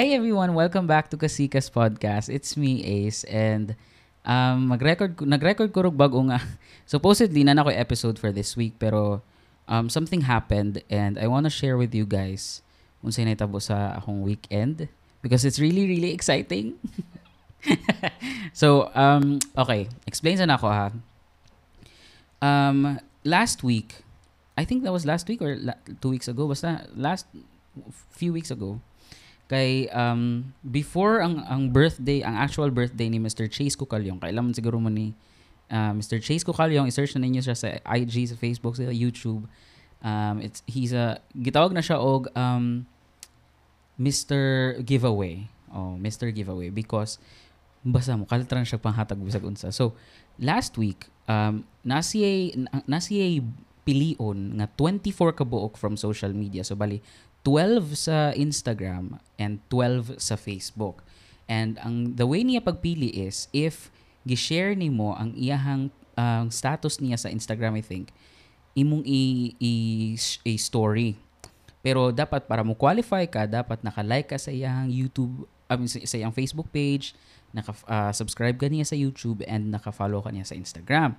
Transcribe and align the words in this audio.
Hey 0.00 0.16
everyone, 0.16 0.56
welcome 0.56 0.88
back 0.88 1.12
to 1.12 1.20
Kasikas 1.20 1.68
Podcast. 1.68 2.32
It's 2.32 2.56
me, 2.56 2.80
Ace, 3.04 3.20
and 3.28 3.76
um, 4.24 4.72
mag-record, 4.72 5.20
nag-record 5.20 5.76
ko 5.76 5.84
rog 5.84 5.92
bago 6.00 6.24
nga. 6.24 6.40
Supposedly, 6.88 7.44
na 7.44 7.52
ako 7.52 7.68
episode 7.68 8.16
for 8.16 8.32
this 8.32 8.56
week, 8.56 8.80
pero 8.80 9.20
um, 9.68 9.92
something 9.92 10.24
happened 10.24 10.80
and 10.88 11.20
I 11.20 11.28
wanna 11.28 11.52
share 11.52 11.76
with 11.76 11.92
you 11.92 12.08
guys 12.08 12.64
kung 13.04 13.12
sa'yo 13.12 13.28
naitabo 13.28 13.60
sa 13.60 14.00
akong 14.00 14.24
weekend 14.24 14.88
because 15.20 15.44
it's 15.44 15.60
really, 15.60 15.84
really 15.84 16.16
exciting. 16.16 16.80
so, 18.56 18.88
um, 18.96 19.36
okay, 19.52 19.92
explain 20.08 20.40
sa 20.40 20.48
na 20.48 20.56
ha. 20.56 20.96
Um, 22.40 23.04
last 23.20 23.60
week, 23.60 24.00
I 24.56 24.64
think 24.64 24.80
that 24.88 24.96
was 24.96 25.04
last 25.04 25.28
week 25.28 25.44
or 25.44 25.60
la- 25.60 25.76
two 26.00 26.08
weeks 26.08 26.24
ago, 26.24 26.48
basta 26.48 26.88
last 26.96 27.28
few 28.16 28.32
weeks 28.32 28.48
ago, 28.48 28.80
Kay 29.50 29.90
um 29.90 30.54
before 30.62 31.18
ang 31.18 31.42
ang 31.50 31.74
birthday, 31.74 32.22
ang 32.22 32.38
actual 32.38 32.70
birthday 32.70 33.10
ni 33.10 33.18
Mr. 33.18 33.50
Chase 33.50 33.74
Cucalyong, 33.74 34.22
kailan 34.22 34.54
siguro 34.54 34.78
mo 34.78 34.86
ni 34.86 35.10
uh, 35.74 35.90
Mr. 35.90 36.22
Chase 36.22 36.46
Cucalyong, 36.46 36.86
i-search 36.86 37.18
na 37.18 37.26
ninyo 37.26 37.42
siya 37.42 37.58
sa 37.58 37.68
IG, 37.82 38.30
sa 38.30 38.38
Facebook, 38.38 38.78
sa 38.78 38.86
YouTube. 38.86 39.50
Um 40.06 40.38
it's 40.38 40.62
he's 40.70 40.94
a 40.94 41.18
gitawag 41.34 41.74
na 41.74 41.82
siya 41.82 41.98
og 41.98 42.30
um 42.38 42.86
Mr. 43.98 44.78
Giveaway. 44.86 45.50
Oh, 45.74 45.98
Mr. 45.98 46.30
Giveaway 46.30 46.70
because 46.70 47.18
basta 47.82 48.14
mo 48.14 48.24
kaltran 48.30 48.62
siya 48.62 48.78
panghatag 48.78 49.18
bisag 49.18 49.42
unsa. 49.42 49.74
So 49.74 49.98
last 50.38 50.78
week 50.78 51.10
um 51.26 51.66
nasiyay 51.82 52.54
nasiyay 52.86 53.42
pilion 53.82 54.60
nga 54.60 54.70
24 54.78 55.34
ka 55.34 55.44
buok 55.44 55.74
from 55.74 55.98
social 55.98 56.30
media. 56.30 56.62
So 56.62 56.78
bali 56.78 57.02
12 57.42 57.96
sa 57.96 58.32
Instagram 58.36 59.16
and 59.40 59.60
12 59.72 60.20
sa 60.20 60.36
Facebook. 60.36 61.00
And 61.50 61.80
ang 61.82 62.14
the 62.14 62.28
way 62.28 62.44
niya 62.46 62.62
pagpili 62.62 63.10
is 63.10 63.50
if 63.50 63.90
gi-share 64.28 64.76
nimo 64.76 65.16
ang 65.16 65.32
iyahang 65.34 65.88
ang 66.14 66.46
uh, 66.46 66.52
status 66.52 67.00
niya 67.00 67.16
sa 67.16 67.32
Instagram 67.32 67.80
I 67.80 67.84
think 67.84 68.12
imong 68.76 69.02
i, 69.02 69.54
i, 69.58 69.74
i 70.46 70.54
story. 70.60 71.18
Pero 71.80 72.12
dapat 72.12 72.44
para 72.44 72.60
mo 72.60 72.76
qualify 72.76 73.24
ka, 73.24 73.48
dapat 73.48 73.80
naka-like 73.80 74.30
ka 74.30 74.38
sa 74.38 74.52
iyang 74.52 74.92
YouTube, 74.92 75.48
I 75.66 75.74
mean, 75.80 75.88
sa 75.88 76.16
iyang 76.20 76.34
Facebook 76.34 76.68
page, 76.68 77.16
naka-subscribe 77.50 78.56
uh, 78.56 78.60
ka 78.62 78.66
niya 78.70 78.86
sa 78.86 78.96
YouTube, 78.96 79.42
and 79.46 79.74
naka-follow 79.74 80.22
ka 80.22 80.30
niya 80.30 80.46
sa 80.46 80.54
Instagram. 80.54 81.18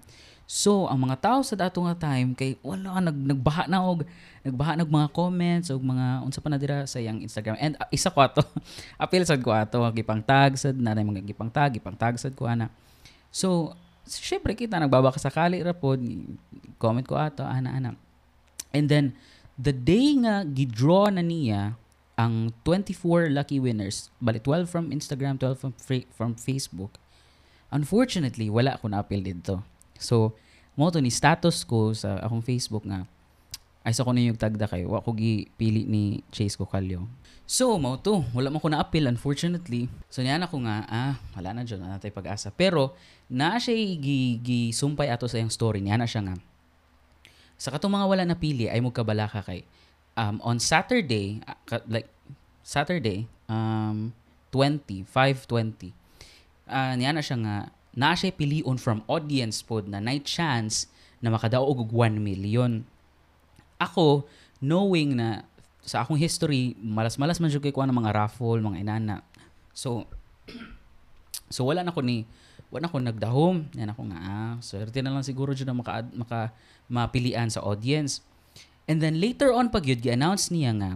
So, 0.51 0.83
ang 0.91 1.07
mga 1.07 1.23
tao 1.23 1.39
sa 1.47 1.55
dato 1.55 1.79
nga 1.87 1.95
time 1.95 2.35
kay 2.35 2.59
wala 2.59 2.99
nag 2.99 3.15
nagbaha 3.15 3.71
na 3.71 3.87
og 3.87 4.03
nagbaha 4.43 4.75
nag 4.75 4.91
mga 4.91 5.07
comments 5.15 5.71
og 5.71 5.79
mga 5.79 6.27
unsa 6.27 6.43
pa 6.43 6.51
na 6.51 6.59
dira 6.59 6.83
sa 6.83 6.99
iyang 6.99 7.23
Instagram. 7.23 7.55
And 7.55 7.79
uh, 7.79 7.87
isa 7.87 8.11
ko 8.11 8.19
ato, 8.19 8.43
apil 9.03 9.23
sad 9.23 9.39
ko 9.39 9.55
ato 9.55 9.79
gipang 9.95 10.19
tag 10.19 10.59
sad 10.59 10.75
na 10.75 10.91
mga 10.91 11.23
gipang 11.23 11.47
tag, 11.47 11.79
gipang 11.79 11.95
tag 11.95 12.19
sad 12.19 12.35
ko 12.35 12.51
ana. 12.51 12.67
So, 13.31 13.79
syempre 14.03 14.51
kita 14.51 14.75
nagbabaka 14.75 15.23
sa 15.23 15.31
kali 15.31 15.63
ra 15.63 15.71
pod 15.71 16.03
comment 16.75 17.07
ko 17.07 17.15
ato 17.15 17.47
ana 17.47 17.71
ana. 17.71 17.91
And 18.75 18.91
then 18.91 19.15
the 19.55 19.71
day 19.71 20.19
nga 20.19 20.43
gidraw 20.43 21.15
na 21.15 21.23
niya 21.23 21.79
ang 22.21 22.53
24 22.61 23.33
lucky 23.33 23.57
winners, 23.57 24.13
bali 24.21 24.37
12 24.37 24.69
from 24.69 24.93
Instagram, 24.93 25.41
12 25.41 25.57
from, 25.57 25.73
from 26.13 26.31
Facebook. 26.37 27.01
Unfortunately, 27.73 28.45
wala 28.45 28.77
ako 28.77 28.93
na-appeal 28.93 29.25
dito. 29.25 29.65
So, 29.97 30.37
mo 30.77 30.93
to 30.93 31.01
ni 31.01 31.09
status 31.09 31.65
ko 31.65 31.97
sa 31.97 32.21
akong 32.21 32.45
Facebook 32.45 32.85
nga 32.85 33.09
ay 33.81 33.97
sa 33.97 34.05
ko 34.05 34.13
yung 34.13 34.37
tagda 34.37 34.69
kay 34.69 34.85
wa 34.85 35.01
ko 35.01 35.17
gipili 35.17 35.89
ni 35.89 36.21
Chase 36.29 36.53
ko 36.53 36.69
kalyo. 36.69 37.09
So, 37.49 37.81
mo 37.81 37.97
to, 37.97 38.21
wala 38.37 38.53
mo 38.53 38.61
ko 38.61 38.69
na 38.69 38.77
appeal 38.77 39.09
unfortunately. 39.09 39.89
So 40.13 40.21
niya 40.21 40.37
na 40.37 40.45
ko 40.45 40.61
nga 40.61 40.85
ah 40.85 41.17
wala 41.33 41.57
na 41.57 41.65
na 41.65 41.97
natay 41.97 42.13
pag-asa. 42.13 42.53
Pero 42.53 42.93
na 43.25 43.57
siya 43.57 43.73
gi, 43.97 44.37
gi 44.37 44.59
sumpay 44.69 45.09
ato 45.09 45.25
sa 45.25 45.41
iyang 45.41 45.49
story 45.49 45.81
niya 45.81 45.97
na 45.97 46.05
siya 46.05 46.21
nga. 46.21 46.35
Sa 47.57 47.73
katong 47.73 47.91
mga 47.97 48.05
wala 48.05 48.23
napili 48.23 48.69
ay 48.69 48.79
mo 48.79 48.93
kabalaka 48.93 49.41
kay 49.41 49.65
um, 50.17 50.41
on 50.43 50.57
Saturday 50.59 51.39
uh, 51.45 51.79
like 51.87 52.07
Saturday 52.63 53.27
um 53.49 54.13
20 54.51 55.07
520 55.07 55.91
uh, 56.67 56.93
niya 56.95 57.11
na 57.15 57.21
siya 57.23 57.37
nga 57.39 57.55
na 57.91 58.15
siya 58.15 58.31
pilion 58.31 58.79
from 58.79 59.03
audience 59.11 59.59
pod 59.59 59.87
na 59.87 59.99
night 59.99 60.23
chance 60.23 60.87
na 61.21 61.29
makadaog 61.29 61.77
og 61.77 61.91
1 61.93 62.17
million. 62.17 62.87
Ako, 63.77 64.25
knowing 64.63 65.19
na 65.19 65.45
sa 65.83 66.05
akong 66.05 66.17
history, 66.17 66.77
malas-malas 66.79 67.41
man 67.41 67.49
jud 67.49 67.61
kay 67.61 67.73
kuha 67.73 67.89
ng 67.89 67.97
mga 67.97 68.13
raffle, 68.13 68.61
mga 68.61 68.81
inana. 68.81 69.25
So, 69.73 70.09
so 71.53 71.65
wala 71.65 71.85
na 71.85 71.93
ko 71.93 72.01
ni 72.01 72.25
wala 72.71 72.87
na 72.87 72.93
ko 72.93 72.97
nagdahom. 73.03 73.55
Yan 73.75 73.91
ako 73.91 74.01
nga, 74.09 74.19
ah, 74.21 74.53
swerte 74.63 75.03
na 75.03 75.11
lang 75.11 75.25
siguro 75.25 75.51
dyan 75.51 75.73
na 75.73 75.77
maka, 75.77 76.05
maka, 76.15 76.39
mapilian 76.87 77.51
sa 77.51 77.63
audience. 77.63 78.23
And 78.89 78.99
then 78.99 79.21
later 79.21 79.53
on 79.53 79.69
pag 79.69 79.85
yun, 79.85 80.01
gi-announce 80.01 80.49
niya 80.49 80.73
nga 80.77 80.91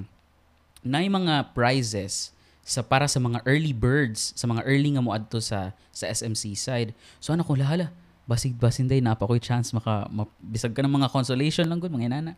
na 0.85 1.01
mga 1.01 1.53
prizes 1.57 2.35
sa 2.66 2.81
para 2.81 3.06
sa 3.06 3.22
mga 3.22 3.46
early 3.46 3.73
birds, 3.73 4.34
sa 4.34 4.50
mga 4.50 4.66
early 4.66 4.97
nga 4.97 5.03
mo 5.06 5.13
adto 5.13 5.38
sa 5.38 5.73
sa 5.94 6.09
SMC 6.09 6.57
side. 6.57 6.90
So 7.22 7.34
ano 7.34 7.45
ko 7.45 7.53
lahala, 7.53 7.94
basig 8.25 8.57
basin 8.57 8.90
day 8.90 9.01
napa 9.01 9.29
koy 9.29 9.38
chance 9.38 9.69
maka 9.69 10.09
bisag 10.41 10.74
ka 10.74 10.81
ng 10.81 10.90
mga 10.90 11.13
consolation 11.13 11.69
lang 11.69 11.78
gud 11.78 11.94
mga 11.94 12.09
inana. 12.09 12.34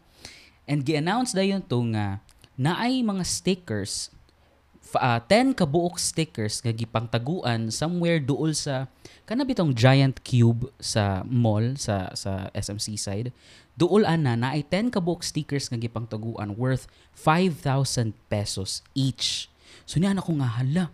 And 0.68 0.84
gi-announce 0.84 1.31
dayon 1.31 1.63
to 1.63 1.80
nga 1.96 2.19
naay 2.59 3.00
mga 3.06 3.24
stickers 3.24 4.12
uh, 4.96 5.20
10 5.25 5.58
kabuok 5.58 6.00
stickers 6.00 6.64
nga 6.64 6.72
gipangtaguan 6.72 7.68
somewhere 7.68 8.24
duol 8.24 8.56
sa 8.56 8.88
kana 9.28 9.44
bitong 9.44 9.75
giant 9.75 10.24
cube 10.24 10.72
sa 10.80 11.28
mall 11.28 11.75
sa 11.75 12.16
sa 12.16 12.48
SMC 12.56 12.96
side 12.96 13.30
duol 13.75 14.08
ana 14.08 14.40
naay 14.40 14.64
10 14.64 14.96
kabuok 14.96 15.25
stickers 15.25 15.68
nga 15.68 15.75
gipangtaguan 15.75 16.56
worth 16.56 16.88
5,000 17.20 18.16
pesos 18.31 18.86
each 18.96 19.52
So 19.88 20.03
niya 20.03 20.12
ako 20.20 20.36
nga 20.44 20.50
hala. 20.59 20.86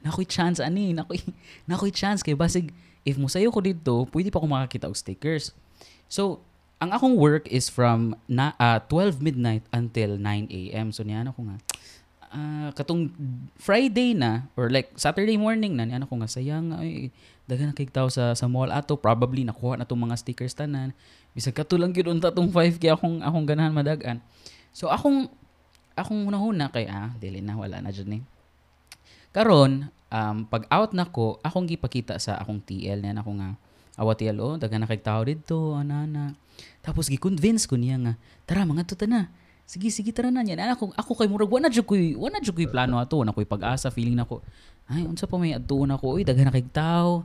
Nakoy 0.00 0.24
chance 0.24 0.62
ani, 0.62 0.94
nakoy 0.94 1.18
nakoy 1.70 1.90
chance 1.90 2.22
kay 2.22 2.38
basig 2.38 2.70
if 3.02 3.18
mo 3.18 3.26
sayo 3.26 3.50
ko 3.50 3.58
dito, 3.58 4.06
pwede 4.14 4.30
pa 4.30 4.38
ko 4.38 4.46
makakita 4.46 4.86
og 4.86 4.98
stickers. 4.98 5.50
So 6.06 6.40
ang 6.80 6.96
akong 6.96 7.20
work 7.20 7.44
is 7.50 7.68
from 7.68 8.16
na, 8.24 8.56
uh, 8.56 8.80
12 8.88 9.20
midnight 9.20 9.64
until 9.68 10.16
9 10.16 10.48
a.m. 10.48 10.94
So 10.94 11.04
niya 11.04 11.26
ako 11.26 11.52
nga 11.52 11.56
uh, 12.30 12.70
katong 12.74 13.10
Friday 13.58 14.14
na 14.14 14.46
or 14.54 14.70
like 14.70 14.90
Saturday 14.94 15.36
morning 15.36 15.74
na 15.74 15.86
niya 15.86 16.02
ako 16.02 16.22
nga 16.22 16.30
sayang 16.30 16.74
ay 16.78 17.10
daghan 17.50 17.70
na 17.70 17.76
kay 17.76 17.90
sa 18.10 18.32
sa 18.38 18.46
mall 18.46 18.70
ato 18.70 18.94
probably 18.94 19.42
nakuha 19.42 19.78
na 19.78 19.86
tong 19.86 20.00
mga 20.00 20.18
stickers 20.18 20.54
tanan. 20.54 20.94
Bisag 21.34 21.54
katulang 21.54 21.90
gyud 21.90 22.10
unta 22.10 22.30
tong 22.30 22.50
5 22.50 22.78
kay 22.78 22.94
akong 22.94 23.22
akong 23.22 23.46
ganahan 23.46 23.74
madagan. 23.74 24.22
So 24.70 24.86
akong 24.86 25.26
akong 25.98 26.30
hunahuna 26.30 26.70
kay 26.70 26.86
ah 26.86 27.10
dili 27.18 27.42
na 27.42 27.58
wala 27.58 27.82
na 27.82 27.90
jud 27.90 28.06
ni. 28.06 28.22
Karon 29.34 29.90
um, 30.10 30.36
pag 30.46 30.66
out 30.70 30.94
na 30.94 31.06
ko 31.06 31.42
akong 31.42 31.66
gipakita 31.66 32.18
sa 32.22 32.38
akong 32.38 32.62
TL 32.62 33.02
niya 33.02 33.18
ako 33.22 33.30
nga 33.38 33.58
awa 33.98 34.14
TL 34.14 34.38
oh 34.38 34.54
daghan 34.56 34.82
na 34.82 34.88
kay 34.88 35.02
tao 35.02 35.20
didto 35.26 35.74
ana 35.76 36.06
ana 36.06 36.24
tapos 36.80 37.10
gi-convince 37.12 37.68
ko 37.68 37.76
niya 37.76 38.00
nga 38.00 38.12
tara 38.48 38.64
mga 38.64 38.88
tuta 38.88 39.04
na 39.04 39.28
sige 39.70 39.86
sige 39.94 40.10
tara 40.10 40.34
na 40.34 40.42
yan. 40.42 40.58
Ako 40.74 40.90
ako 40.98 41.12
kay 41.14 41.30
murag 41.30 41.46
wala 41.46 41.70
jud 41.70 41.86
koy 41.86 42.18
wala 42.18 42.42
jud 42.42 42.58
koy 42.58 42.66
plano 42.66 42.98
ato. 42.98 43.22
Na 43.22 43.30
koy 43.30 43.46
pag-asa 43.46 43.94
feeling 43.94 44.18
nako 44.18 44.42
ay 44.90 45.06
unsa 45.06 45.30
pa 45.30 45.38
may 45.38 45.54
adto 45.54 45.86
na 45.86 45.94
ko? 45.94 46.18
Oy 46.18 46.26
daghan 46.26 46.50
na 46.50 46.54
kay 46.54 46.66
tao. 46.66 47.22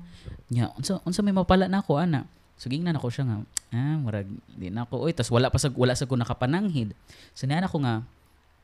Nya 0.53 0.69
unsa 0.77 1.01
unsa 1.01 1.25
may 1.25 1.33
mapala 1.33 1.65
na 1.65 1.81
ako 1.81 1.97
ana? 1.97 2.29
Suging 2.61 2.85
na 2.85 2.93
nako 2.93 3.11
siya 3.11 3.27
nga, 3.27 3.37
ah, 3.75 3.99
murag, 3.99 4.31
di 4.55 4.71
na 4.71 4.87
ako, 4.87 5.03
oy, 5.03 5.11
tas 5.11 5.27
wala 5.27 5.51
pa 5.51 5.59
sa, 5.59 5.67
wala 5.75 5.91
sa 5.91 6.07
ko 6.07 6.15
nakapananghid. 6.15 6.95
So, 7.35 7.51
na 7.51 7.59
ako 7.59 7.83
nga, 7.83 8.07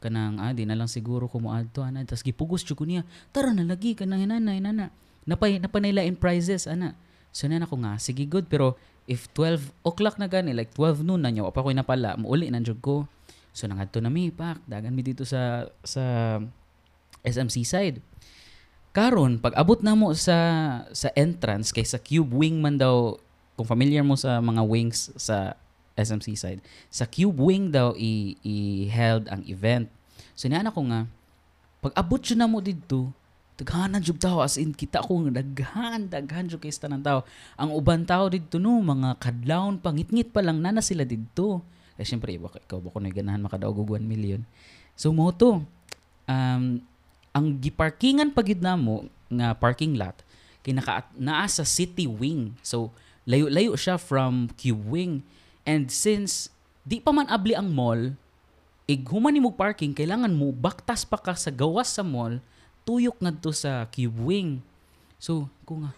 kanang 0.02 0.42
ah 0.42 0.50
di 0.52 0.66
na 0.66 0.74
lang 0.74 0.90
siguro 0.90 1.30
ko 1.30 1.38
moadto 1.38 1.86
ana. 1.86 2.02
Tas 2.04 2.26
gipugos 2.26 2.66
jud 2.66 2.76
ko 2.76 2.90
niya 2.90 3.06
tara 3.30 3.54
na 3.54 3.62
lagi 3.62 3.94
kanang 3.94 4.26
inana 4.26 4.58
inana 4.58 4.90
napay 5.30 5.62
napanayla 5.62 6.02
in 6.04 6.18
prizes 6.18 6.66
ana. 6.66 6.98
So 7.32 7.46
na 7.48 7.62
ako 7.62 7.86
nga 7.86 8.02
sige 8.02 8.26
good 8.26 8.50
pero 8.50 8.76
if 9.06 9.30
12 9.38 9.72
o'clock 9.86 10.18
na 10.18 10.26
gani 10.26 10.58
like 10.58 10.74
12 10.74 11.06
noon 11.06 11.22
na 11.22 11.30
niya 11.30 11.48
pa 11.54 11.62
ko 11.62 11.70
napala 11.72 12.18
muuli 12.18 12.50
na 12.50 12.60
jud 12.66 12.82
ko 12.82 13.06
so 13.52 13.68
nangadto 13.68 14.00
na 14.00 14.08
mi 14.08 14.32
pak 14.32 14.64
dagan 14.68 14.96
mi 14.96 15.04
dito 15.04 15.28
sa 15.28 15.68
sa 15.84 16.38
SMC 17.22 17.68
side 17.68 17.98
karon 18.92 19.40
pag 19.40 19.56
abot 19.56 19.80
na 19.80 19.96
mo 19.96 20.12
sa 20.16 20.38
sa 20.92 21.08
entrance 21.16 21.72
kay 21.72 21.88
sa 21.88 22.00
Cube 22.00 22.32
Wing 22.32 22.60
man 22.60 22.76
daw 22.76 23.16
kung 23.56 23.68
familiar 23.68 24.04
mo 24.04 24.20
sa 24.20 24.40
mga 24.44 24.64
wings 24.66 25.12
sa 25.20 25.56
SMC 25.94 26.34
side. 26.34 26.62
Sa 26.90 27.06
Cube 27.08 27.36
Wing 27.40 27.72
daw 27.72 27.96
i, 27.96 28.36
i 28.44 28.88
held 28.88 29.28
ang 29.28 29.44
event. 29.48 29.92
So 30.36 30.48
niyan 30.48 30.68
ako 30.68 30.88
nga 30.92 31.06
pag 31.82 31.94
abot 31.98 32.22
na 32.38 32.46
mo 32.46 32.62
didto, 32.62 33.10
daghanan 33.58 34.02
jud 34.02 34.18
tao 34.18 34.42
as 34.42 34.58
in 34.58 34.74
kita 34.74 35.02
ko 35.02 35.30
daghan 35.30 36.10
daghan 36.10 36.50
jud 36.50 36.62
kay 36.62 36.74
tanan 36.74 37.06
tao. 37.06 37.22
Ang 37.58 37.74
uban 37.74 38.04
tao 38.04 38.28
didto 38.28 38.58
no 38.58 38.82
mga 38.82 39.18
kadlawon 39.22 39.78
pangitngit 39.78 40.34
pa 40.34 40.42
lang 40.42 40.60
nana 40.62 40.82
sila 40.82 41.06
didto. 41.06 41.62
Eh 42.02 42.08
syempre 42.10 42.34
ikaw 42.34 42.82
ba 42.82 42.90
ko 42.90 42.98
na 42.98 43.14
ganahan 43.14 43.46
makadaog 43.46 43.86
og 43.86 44.02
1 44.02 44.02
million. 44.02 44.42
So 44.98 45.14
mo 45.14 45.30
to 45.30 45.62
um 46.26 46.82
ang 47.32 47.46
giparkingan 47.62 48.34
pagid 48.34 48.66
namo 48.66 49.06
nga 49.30 49.54
parking 49.54 49.96
lot 49.96 50.18
kay 50.66 50.74
naka 50.74 51.06
naa 51.14 51.46
sa 51.46 51.62
city 51.62 52.10
wing. 52.10 52.58
So 52.66 52.90
layo-layo 53.30 53.78
siya 53.78 54.02
from 54.02 54.50
Cube 54.58 54.82
Wing. 54.90 55.22
And 55.62 55.94
since 55.94 56.50
di 56.82 56.98
pa 56.98 57.14
man 57.14 57.30
abli 57.30 57.54
ang 57.54 57.70
mall, 57.70 58.18
ig 58.90 59.06
human 59.06 59.38
mo 59.38 59.54
parking 59.54 59.94
kailangan 59.94 60.34
mo 60.34 60.50
baktas 60.50 61.06
pa 61.06 61.22
ka 61.22 61.38
sa 61.38 61.54
gawas 61.54 61.94
sa 61.94 62.02
mall 62.02 62.42
tuyok 62.82 63.22
ngadto 63.22 63.54
sa 63.54 63.86
Cube 63.94 64.18
Wing. 64.26 64.50
So, 65.22 65.46
kung 65.70 65.86
nga, 65.86 65.94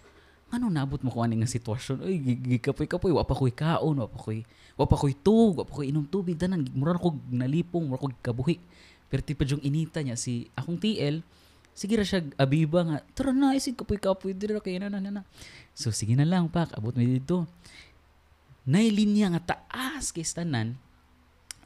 ano 0.54 0.70
nabot 0.70 1.02
mo 1.02 1.10
ko 1.10 1.26
ani 1.26 1.42
nga 1.42 1.50
sitwasyon? 1.50 2.06
Ay, 2.06 2.16
gikapoy 2.22 2.86
kapoy, 2.86 3.10
wa 3.10 3.26
pa 3.26 3.34
koy 3.34 3.50
kaon, 3.50 3.98
wa 3.98 4.08
pa 4.08 4.18
koy, 4.18 4.46
wa 4.78 4.86
pa 4.86 4.96
koy 4.96 5.12
tug, 5.12 5.58
wa 5.58 5.64
pa 5.66 5.74
koy 5.74 5.90
inom 5.90 6.06
tubig 6.06 6.38
tanan, 6.38 6.64
mura 6.72 6.94
ko 6.94 7.18
nalipong, 7.28 7.90
mura 7.90 7.98
ko 7.98 8.08
kabuhi. 8.22 8.62
Pero 9.10 9.20
tipa 9.20 9.42
yung 9.44 9.62
inita 9.62 10.00
niya 10.00 10.14
si 10.14 10.48
akong 10.54 10.78
TL, 10.78 11.20
sige 11.74 11.98
ra 11.98 12.06
siya 12.06 12.22
abiba 12.38 12.86
nga, 12.86 12.96
tara 13.12 13.34
na, 13.34 13.52
isig 13.52 13.74
kapoy 13.74 13.98
kapoy, 13.98 14.32
dira 14.32 14.62
kay 14.62 14.78
na 14.78 14.88
na 14.88 15.02
na. 15.02 15.22
So 15.74 15.90
sige 15.90 16.14
na 16.14 16.24
lang 16.24 16.46
pak, 16.48 16.72
abot 16.78 16.94
mi 16.94 17.06
dito. 17.06 17.44
Nay 18.64 18.88
linya 18.88 19.36
nga 19.36 19.58
taas 19.58 20.14
kay 20.14 20.24
tanan. 20.24 20.78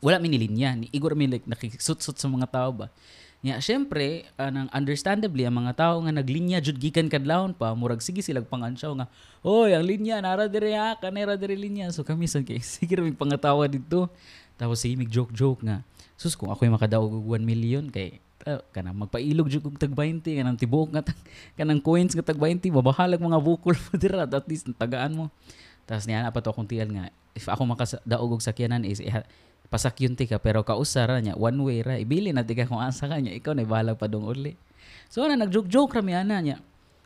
Wala 0.02 0.18
mi 0.22 0.30
ni 0.30 0.38
linya, 0.38 0.78
ni 0.78 0.86
igor 0.94 1.14
mi 1.18 1.26
like 1.26 1.46
nakisut-sut 1.46 2.16
sa 2.18 2.26
mga 2.26 2.48
tao 2.50 2.70
ba. 2.70 2.86
Nya 3.38 3.62
syempre 3.62 4.26
anang 4.34 4.66
understandably 4.74 5.46
ang 5.46 5.62
mga 5.62 5.78
tao 5.78 6.02
nga 6.02 6.10
naglinya 6.10 6.58
jud 6.58 6.74
gikan 6.74 7.06
kadlawon 7.06 7.54
pa 7.54 7.70
murag 7.70 8.02
sige 8.02 8.18
sila 8.18 8.42
pangansyaw 8.42 8.98
nga 8.98 9.06
oy 9.46 9.78
ang 9.78 9.86
linya 9.86 10.18
nara 10.18 10.50
dire 10.50 10.74
ha 10.74 10.98
kanera 10.98 11.38
dire 11.38 11.54
linya. 11.54 11.86
So 11.94 12.02
kami 12.02 12.26
sa 12.26 12.42
kay 12.42 12.58
sige 12.82 12.98
ra 12.98 13.06
pangatawa 13.14 13.70
dito 13.70 14.10
tapos 14.58 14.82
sige 14.82 14.98
mig 14.98 15.06
joke 15.06 15.30
joke 15.30 15.62
nga. 15.62 15.86
Sus 16.18 16.34
kung 16.34 16.50
ako'y 16.50 16.66
makadaog 16.66 17.14
og 17.14 17.38
1 17.38 17.46
million 17.46 17.86
kay 17.86 18.18
uh, 18.42 18.58
kanang 18.74 18.98
magpailog 19.06 19.46
jud 19.46 19.62
og 19.62 19.78
tag 19.78 19.94
20 19.94 20.26
kanang 20.42 20.58
tibuok 20.58 20.98
nga 20.98 21.02
kanang 21.54 21.78
coins 21.78 22.18
nga 22.18 22.26
tag 22.26 22.42
20 22.42 22.74
mabahalag 22.74 23.22
mga 23.22 23.38
bukol 23.38 23.78
mo 23.78 23.94
dira 24.02 24.26
at 24.26 24.46
least 24.50 24.66
tagaan 24.74 25.14
mo. 25.14 25.30
Tapos 25.86 26.10
niya 26.10 26.26
na 26.26 26.34
pa 26.34 26.42
to 26.42 26.50
akong 26.50 26.66
tiyan 26.66 26.90
nga 26.90 27.04
if 27.38 27.46
ako 27.46 27.70
makadaog 27.70 28.30
og 28.34 28.42
sakyanan 28.42 28.82
is 28.82 28.98
iha, 28.98 29.22
pasakyon 29.68 30.16
ti 30.16 30.24
ka 30.24 30.40
pero 30.40 30.64
kausara 30.64 31.20
niya 31.20 31.36
one 31.36 31.58
way 31.60 31.78
ra. 31.84 32.00
Ibili 32.00 32.32
na 32.32 32.44
ti 32.44 32.56
ka 32.56 32.68
kung 32.68 32.80
asa 32.80 33.08
ka 33.08 33.20
niya 33.20 33.36
ikaw 33.36 33.52
na 33.52 33.64
ibalag 33.64 34.00
padung 34.00 34.24
uli. 34.24 34.56
So 35.12 35.24
na 35.24 35.36
nagjoke-joke 35.36 35.96
ra 35.96 36.02
mi 36.04 36.16
ana 36.16 36.40
niya. 36.40 36.58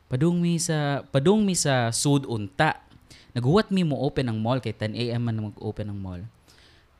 Padung 0.06 0.38
mi 0.38 0.60
sa 0.60 1.02
padung 1.08 1.42
mi 1.42 1.58
sa 1.58 1.90
sud 1.90 2.26
unta. 2.26 2.78
Naguwat 3.32 3.72
mi 3.72 3.82
mo 3.82 3.96
open 4.04 4.28
ang 4.28 4.38
mall 4.38 4.60
kay 4.60 4.76
10 4.76 4.92
AM 4.94 5.22
man 5.24 5.52
mag-open 5.52 5.88
ang 5.88 5.98
mall. 5.98 6.22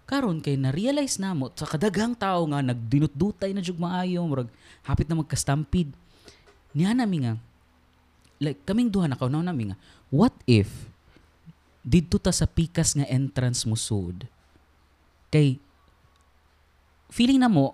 Karon 0.09 0.41
kay 0.41 0.57
na-realize 0.59 1.21
na 1.21 1.37
mo 1.37 1.53
sa 1.55 1.69
kadagang 1.69 2.17
tao 2.17 2.45
nga 2.49 2.65
nagdinutdutay 2.65 3.53
na 3.53 3.61
jug 3.61 3.79
maayo 3.79 4.25
murag 4.25 4.49
hapit 4.83 5.07
na 5.07 5.21
magka-stampede. 5.21 5.93
Niya 6.73 6.97
nami 6.97 7.29
nga 7.29 7.37
like 8.43 8.59
kaming 8.67 8.91
duha 8.91 9.07
na 9.07 9.15
kaunaw 9.15 9.39
nami 9.39 9.71
nga 9.71 9.79
what 10.11 10.35
if 10.51 10.91
didto 11.87 12.19
ta 12.19 12.35
sa 12.35 12.51
pikas 12.51 12.99
nga 12.99 13.07
entrance 13.07 13.63
mo 13.63 13.79
sud 13.79 14.27
Kay, 15.33 15.57
feeling 17.09 17.41
na 17.41 17.49
mo, 17.49 17.73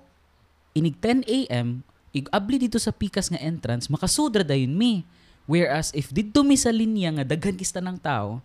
inig 0.79 0.95
10 1.03 1.27
a.m., 1.27 1.83
igabli 2.15 2.57
dito 2.63 2.79
sa 2.79 2.95
pikas 2.95 3.35
nga 3.35 3.43
entrance, 3.43 3.91
makasudra 3.91 4.47
dayon 4.47 4.79
mi. 4.79 5.03
Whereas, 5.51 5.91
if 5.91 6.15
dito 6.15 6.47
mi 6.47 6.55
sa 6.55 6.71
linya 6.71 7.11
nga 7.19 7.35
daghan 7.35 7.59
kista 7.59 7.83
ng 7.83 7.99
tao, 7.99 8.39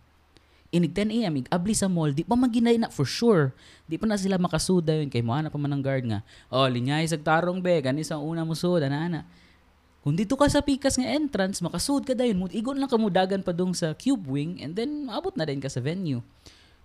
inig 0.73 0.97
10 0.97 1.13
a.m., 1.21 1.33
igabli 1.45 1.77
sa 1.77 1.85
mall, 1.85 2.09
di 2.09 2.25
pa 2.25 2.33
maginay 2.33 2.81
na 2.81 2.89
for 2.89 3.05
sure. 3.05 3.53
Di 3.85 4.01
pa 4.01 4.09
na 4.09 4.17
sila 4.17 4.41
makasuda 4.41 4.97
yun. 4.97 5.13
Kay 5.13 5.21
mo 5.21 5.37
na 5.37 5.53
pa 5.53 5.61
man 5.61 5.77
ng 5.77 5.83
guard 5.85 6.09
nga, 6.09 6.25
oh, 6.49 6.65
linya 6.65 6.97
isag 7.05 7.21
tarong 7.21 7.61
be, 7.61 7.77
ganis 7.85 8.09
ang 8.09 8.25
una 8.25 8.41
mo 8.41 8.57
suda, 8.57 8.89
na 8.89 9.05
ana. 9.05 9.21
Kung 10.01 10.17
dito 10.17 10.35
ka 10.35 10.49
sa 10.49 10.59
pikas 10.59 10.97
nga 10.97 11.05
entrance, 11.05 11.61
makasud 11.61 12.03
ka 12.03 12.17
dayon, 12.17 12.49
igon 12.51 12.75
lang 12.75 12.91
kamudagan 12.91 13.39
pa 13.39 13.53
dong 13.53 13.71
sa 13.77 13.93
cube 13.93 14.25
wing, 14.27 14.59
and 14.59 14.73
then 14.75 15.07
abot 15.07 15.31
na 15.37 15.45
din 15.47 15.61
ka 15.61 15.71
sa 15.71 15.79
venue. 15.79 16.19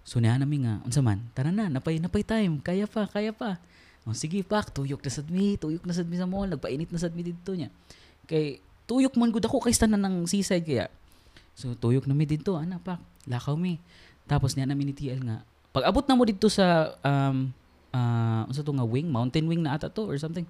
So 0.08 0.24
niya 0.24 0.40
namin 0.40 0.64
nga, 0.64 0.74
unsa 0.88 1.04
man, 1.04 1.20
tara 1.36 1.52
na, 1.52 1.68
napay, 1.68 2.00
napay 2.00 2.24
time, 2.24 2.64
kaya 2.64 2.88
pa, 2.88 3.04
kaya 3.04 3.28
pa. 3.28 3.60
O, 4.08 4.16
sige 4.16 4.40
pak, 4.40 4.72
tuyok 4.72 5.04
na 5.04 5.12
sad 5.12 5.28
tuyok 5.28 5.84
na 5.84 5.92
sad 5.92 6.08
mi 6.08 6.16
sa 6.16 6.24
mall, 6.24 6.48
nagpainit 6.48 6.88
na 6.88 6.96
sad 6.96 7.12
mi 7.12 7.20
dito 7.20 7.52
niya. 7.52 7.68
Kay, 8.24 8.56
tuyok 8.88 9.20
man 9.20 9.28
gud 9.28 9.44
ako 9.44 9.60
kay 9.60 9.76
tanan 9.76 10.00
ng 10.00 10.24
seaside 10.24 10.64
kaya. 10.64 10.88
So 11.52 11.76
tuyok 11.76 12.08
na 12.08 12.16
mi 12.16 12.24
dito, 12.24 12.56
ana 12.56 12.80
pak, 12.80 12.96
lakaw 13.28 13.52
mi. 13.52 13.76
Tapos 14.24 14.56
niya 14.56 14.64
namin 14.64 14.92
ni 14.92 14.94
TL 14.96 15.20
nga, 15.28 15.44
pag 15.76 15.84
abot 15.84 16.00
na 16.08 16.16
mo 16.16 16.24
dito 16.24 16.48
sa, 16.48 16.96
um, 17.04 17.52
uh, 17.92 18.48
unsa 18.48 18.64
to 18.64 18.72
nga 18.72 18.88
wing, 18.88 19.12
mountain 19.12 19.44
wing 19.44 19.60
na 19.60 19.76
ata 19.76 19.92
to 19.92 20.08
or 20.08 20.16
something. 20.16 20.48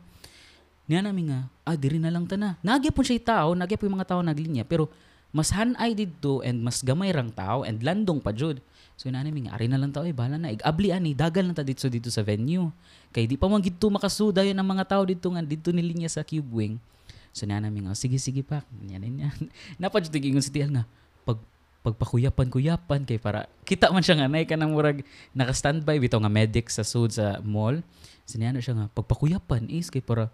Niya 0.86 1.02
namin 1.02 1.34
nga, 1.34 1.40
ah, 1.66 1.74
diri 1.74 1.98
na 1.98 2.14
lang 2.14 2.30
ta 2.30 2.38
na. 2.38 2.54
Nagya 2.62 2.94
po 2.94 3.02
siya 3.02 3.18
tao, 3.18 3.58
nagya 3.58 3.74
po 3.74 3.90
yung 3.90 3.98
mga 3.98 4.14
tao 4.14 4.22
naglinya, 4.22 4.62
pero 4.62 4.86
mas 5.34 5.50
hanay 5.50 5.98
dito 5.98 6.46
and 6.46 6.62
mas 6.62 6.78
gamay 6.80 7.10
rang 7.10 7.34
tao 7.34 7.66
and 7.66 7.82
landong 7.82 8.22
pa 8.22 8.30
jud. 8.30 8.62
So 8.98 9.06
inani 9.06 9.30
mi 9.30 9.46
nga 9.46 9.54
ari 9.54 9.70
na 9.70 9.78
lang 9.78 9.94
ta 9.94 10.02
oy 10.02 10.10
bala 10.10 10.34
na 10.34 10.50
igabli 10.50 10.90
ani 10.90 11.14
dagal 11.14 11.46
na 11.46 11.54
ta 11.54 11.62
dito 11.62 11.86
dito 11.86 12.10
sa 12.10 12.26
venue. 12.26 12.74
Kay 13.14 13.30
di 13.30 13.38
pa 13.38 13.46
man 13.46 13.62
gidto 13.62 13.86
makasuda 13.94 14.42
yon 14.42 14.58
ang 14.58 14.66
mga 14.66 14.90
tao 14.90 15.06
dito 15.06 15.30
nga 15.30 15.38
dito 15.38 15.70
ni 15.70 15.86
linya 15.86 16.10
sa 16.10 16.26
Cube 16.26 16.50
Wing. 16.50 16.82
So 17.30 17.46
inani 17.46 17.70
mi 17.70 17.86
nga 17.86 17.94
sige 17.94 18.18
sige 18.18 18.42
pa. 18.42 18.66
Yan 18.90 19.06
yan. 19.06 19.38
Napa 19.78 20.02
jud 20.02 20.10
gingon 20.10 20.42
si 20.42 20.50
Tiel 20.50 20.74
nga 20.74 20.82
pag 21.22 21.38
pagpakuyapan 21.86 22.50
kuyapan 22.50 23.06
kay 23.06 23.22
para 23.22 23.46
kita 23.62 23.86
man 23.94 24.02
siya 24.02 24.18
nga 24.18 24.26
nay 24.26 24.50
kanang 24.50 24.74
murag 24.74 25.06
naka-standby 25.30 26.02
bitaw 26.02 26.18
nga 26.18 26.32
medic 26.34 26.66
sa 26.66 26.82
sud 26.82 27.14
sa 27.14 27.38
mall. 27.46 27.78
Siniyano 28.26 28.58
siya 28.58 28.82
nga 28.82 28.86
pagpakuyapan 28.98 29.70
is 29.70 29.94
kay 29.94 30.02
para 30.02 30.26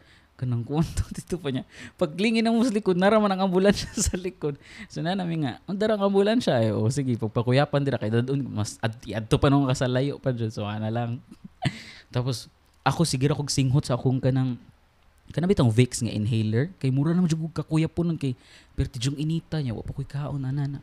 kanang 0.45 0.63
kwanto 0.63 1.03
dito 1.17 1.41
pa 1.41 1.49
niya. 1.49 1.65
Paglingin 1.97 2.45
ng 2.45 2.61
sa 2.63 2.71
likod, 2.71 3.01
naraman 3.01 3.33
ang 3.33 3.49
ambulansya 3.49 3.91
sa 4.13 4.15
likod. 4.21 4.61
So 4.93 5.01
na 5.01 5.17
namin 5.17 5.49
nga, 5.49 5.53
ang 5.65 5.81
darang 5.81 6.05
ambulansya 6.05 6.61
eh. 6.61 6.71
O 6.71 6.87
sige, 6.93 7.17
pagpakuyapan 7.17 7.81
dira 7.83 7.97
kay 7.97 8.13
doon 8.13 8.45
mas 8.45 8.77
ad, 8.85 8.93
adto 9.01 9.41
pa 9.41 9.49
nung 9.49 9.65
kasalayo 9.65 10.21
pa 10.21 10.31
dyan. 10.31 10.53
So 10.53 10.69
ana 10.69 10.93
lang. 10.93 11.19
Tapos 12.15 12.53
ako 12.85 13.09
sige 13.09 13.27
ra 13.27 13.35
kog 13.35 13.49
singhot 13.49 13.89
sa 13.89 13.97
akong 13.97 14.21
kanang 14.21 14.61
kana 15.33 15.49
bitang 15.49 15.73
Vicks 15.73 16.05
nga 16.05 16.13
inhaler 16.13 16.69
kay 16.77 16.93
mura 16.93 17.17
na 17.17 17.25
jud 17.25 17.41
kakuya 17.49 17.89
po 17.89 18.05
nun 18.05 18.21
kay 18.21 18.37
perti 18.77 19.01
jung 19.01 19.17
inita 19.17 19.57
niya 19.57 19.73
wa 19.73 19.81
pa 19.81 19.97
koy 19.97 20.05
kaon 20.05 20.45
ana 20.45 20.69
na. 20.69 20.81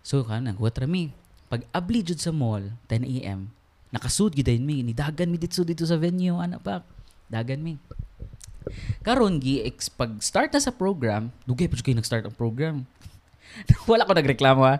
So 0.00 0.24
kana 0.24 0.56
what 0.56 0.80
mi 0.88 1.12
pag 1.52 1.68
abli 1.76 2.00
jud 2.00 2.16
sa 2.16 2.32
mall 2.32 2.64
10 2.88 3.04
AM 3.20 3.52
nakasud 3.92 4.32
gid 4.32 4.48
mi 4.62 4.80
ni 4.80 4.96
dagan 4.96 5.28
mi 5.28 5.36
dito 5.36 5.60
dito 5.66 5.84
sa 5.84 5.98
venue 6.00 6.38
ana 6.38 6.56
pa 6.56 6.80
dagan 7.28 7.60
mi 7.60 7.76
Karon 9.00 9.40
gi 9.40 9.64
pag 9.96 10.20
start 10.20 10.52
na 10.52 10.60
sa 10.60 10.72
program, 10.74 11.32
dugay 11.48 11.66
pa 11.66 11.80
kay 11.80 11.96
nag-start 11.96 12.28
ang 12.28 12.36
program. 12.36 12.84
Wala 13.90 14.06
ko 14.06 14.12
nagreklamo 14.14 14.62
ha. 14.62 14.78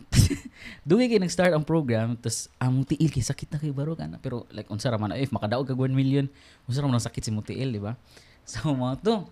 dugay 0.88 1.06
kay 1.06 1.20
nag-start 1.20 1.52
ang 1.54 1.62
program, 1.62 2.16
tapos 2.18 2.50
ang 2.58 2.82
tiil 2.82 3.12
kay 3.12 3.22
sakit 3.22 3.48
na 3.52 3.58
kay 3.60 3.70
baro 3.70 3.94
kana. 3.94 4.18
Pero 4.18 4.48
like 4.50 4.66
unsa 4.72 4.90
ra 4.90 4.98
man 4.98 5.14
if 5.16 5.30
makadaog 5.30 5.68
kag 5.68 5.78
1 5.78 5.92
million, 5.92 6.26
unsa 6.66 6.82
ra 6.82 6.88
man 6.88 6.98
sakit 6.98 7.22
si 7.22 7.30
mo 7.30 7.44
tiil, 7.44 7.70
di 7.70 7.80
ba? 7.82 7.94
So 8.50 8.72
mo 8.74 8.96
to, 8.98 9.28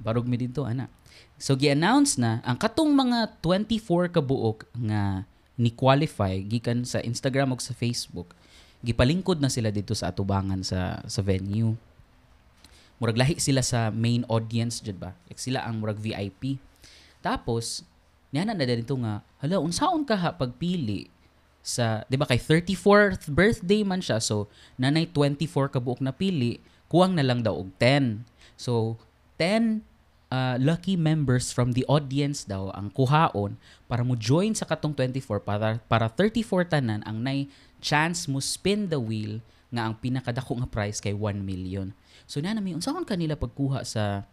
barog 0.00 0.24
mi 0.24 0.40
dito 0.40 0.64
ana. 0.64 0.88
So 1.36 1.58
gi-announce 1.58 2.16
na 2.16 2.40
ang 2.46 2.56
katong 2.56 2.88
mga 2.88 3.42
24 3.44 4.14
ka 4.14 4.22
buok 4.22 4.64
nga 4.88 5.26
ni 5.60 5.68
qualify 5.74 6.40
gikan 6.40 6.86
sa 6.88 7.02
Instagram 7.04 7.52
ug 7.52 7.60
sa 7.60 7.76
Facebook. 7.76 8.32
Gipalingkod 8.80 9.38
na 9.38 9.52
sila 9.52 9.68
dito 9.68 9.92
sa 9.92 10.08
atubangan 10.08 10.64
sa 10.64 11.04
sa 11.04 11.20
venue 11.20 11.76
murag 13.02 13.18
lahi 13.18 13.34
sila 13.42 13.66
sa 13.66 13.90
main 13.90 14.22
audience 14.30 14.78
jud 14.78 15.02
ba? 15.02 15.18
Like 15.26 15.42
sila 15.42 15.66
ang 15.66 15.82
murag 15.82 15.98
VIP 15.98 16.62
tapos 17.18 17.82
niya 18.30 18.46
na 18.46 18.54
dito 18.54 18.94
nga 19.02 19.26
hala 19.42 19.58
unsaon 19.58 20.06
ka 20.06 20.14
ha 20.14 20.30
pagpili 20.34 21.10
sa 21.62 22.02
'di 22.10 22.18
ba 22.18 22.26
kay 22.26 22.42
34th 22.42 23.30
birthday 23.30 23.86
man 23.86 24.02
siya 24.02 24.18
so 24.18 24.50
nanay 24.74 25.06
24 25.06 25.74
ka 25.74 25.78
buok 25.78 26.02
na 26.02 26.10
pili 26.10 26.58
kuwang 26.90 27.14
na 27.14 27.22
lang 27.22 27.46
daw 27.46 27.54
og 27.54 27.70
10 27.78 28.26
so 28.58 28.98
10 29.38 29.86
uh, 30.32 30.56
lucky 30.58 30.98
members 30.98 31.54
from 31.54 31.76
the 31.76 31.86
audience 31.86 32.42
daw 32.48 32.74
ang 32.74 32.90
kuhaon 32.90 33.54
para 33.86 34.02
mo 34.02 34.18
join 34.18 34.56
sa 34.58 34.66
katong 34.66 34.96
24 34.96 35.44
para 35.46 35.78
para 35.86 36.10
34 36.10 36.72
tanan 36.72 37.00
ang 37.06 37.22
nay 37.22 37.46
chance 37.78 38.26
mo 38.26 38.42
spin 38.42 38.90
the 38.90 38.98
wheel 38.98 39.38
nga 39.72 39.88
ang 39.88 39.96
pinakadako 39.96 40.60
nga 40.60 40.68
prize 40.68 41.00
kay 41.00 41.16
1 41.16 41.40
million. 41.40 41.96
So 42.28 42.44
na 42.44 42.52
nami 42.52 42.76
unsa 42.76 42.92
man 42.92 43.08
kanila 43.08 43.34
pagkuha 43.34 43.88
sa 43.88 44.28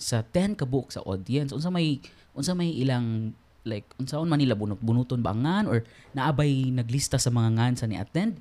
sa 0.00 0.24
10 0.24 0.56
ka 0.56 0.64
book 0.64 0.88
sa 0.88 1.04
audience? 1.04 1.52
Unsa 1.52 1.68
may 1.68 2.00
unsa 2.32 2.56
may 2.56 2.72
ilang 2.72 3.36
like 3.68 3.84
unsaon 4.00 4.24
man 4.24 4.40
nila 4.40 4.56
bunot 4.56 4.80
bunuton 4.80 5.20
ba 5.20 5.36
ngan? 5.36 5.68
Or 5.68 5.84
naabay 6.16 6.72
naglista 6.72 7.20
sa 7.20 7.28
mga 7.28 7.60
ngan 7.60 7.74
sa 7.76 7.84
ni 7.84 8.00
attend 8.00 8.40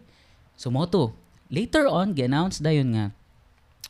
so 0.56 0.72
mo 0.72 0.88
to. 0.88 1.12
Later 1.52 1.92
on 1.92 2.16
gi-announce 2.16 2.64
dayon 2.64 2.96
nga 2.96 3.06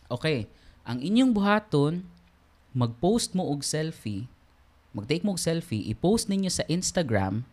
okay 0.09 0.49
ang 0.89 1.05
inyong 1.05 1.29
buhaton 1.37 2.01
mag-post 2.73 3.37
mo 3.37 3.45
og 3.45 3.61
selfie 3.61 4.25
mag-take 4.89 5.21
mo 5.21 5.37
og 5.37 5.41
selfie 5.41 5.85
i-post 5.85 6.25
ninyo 6.33 6.49
sa 6.49 6.65
Instagram 6.65 7.45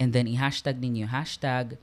and 0.00 0.16
then 0.16 0.24
i-hashtag 0.24 0.80
ninyo 0.80 1.04
hashtag 1.04 1.76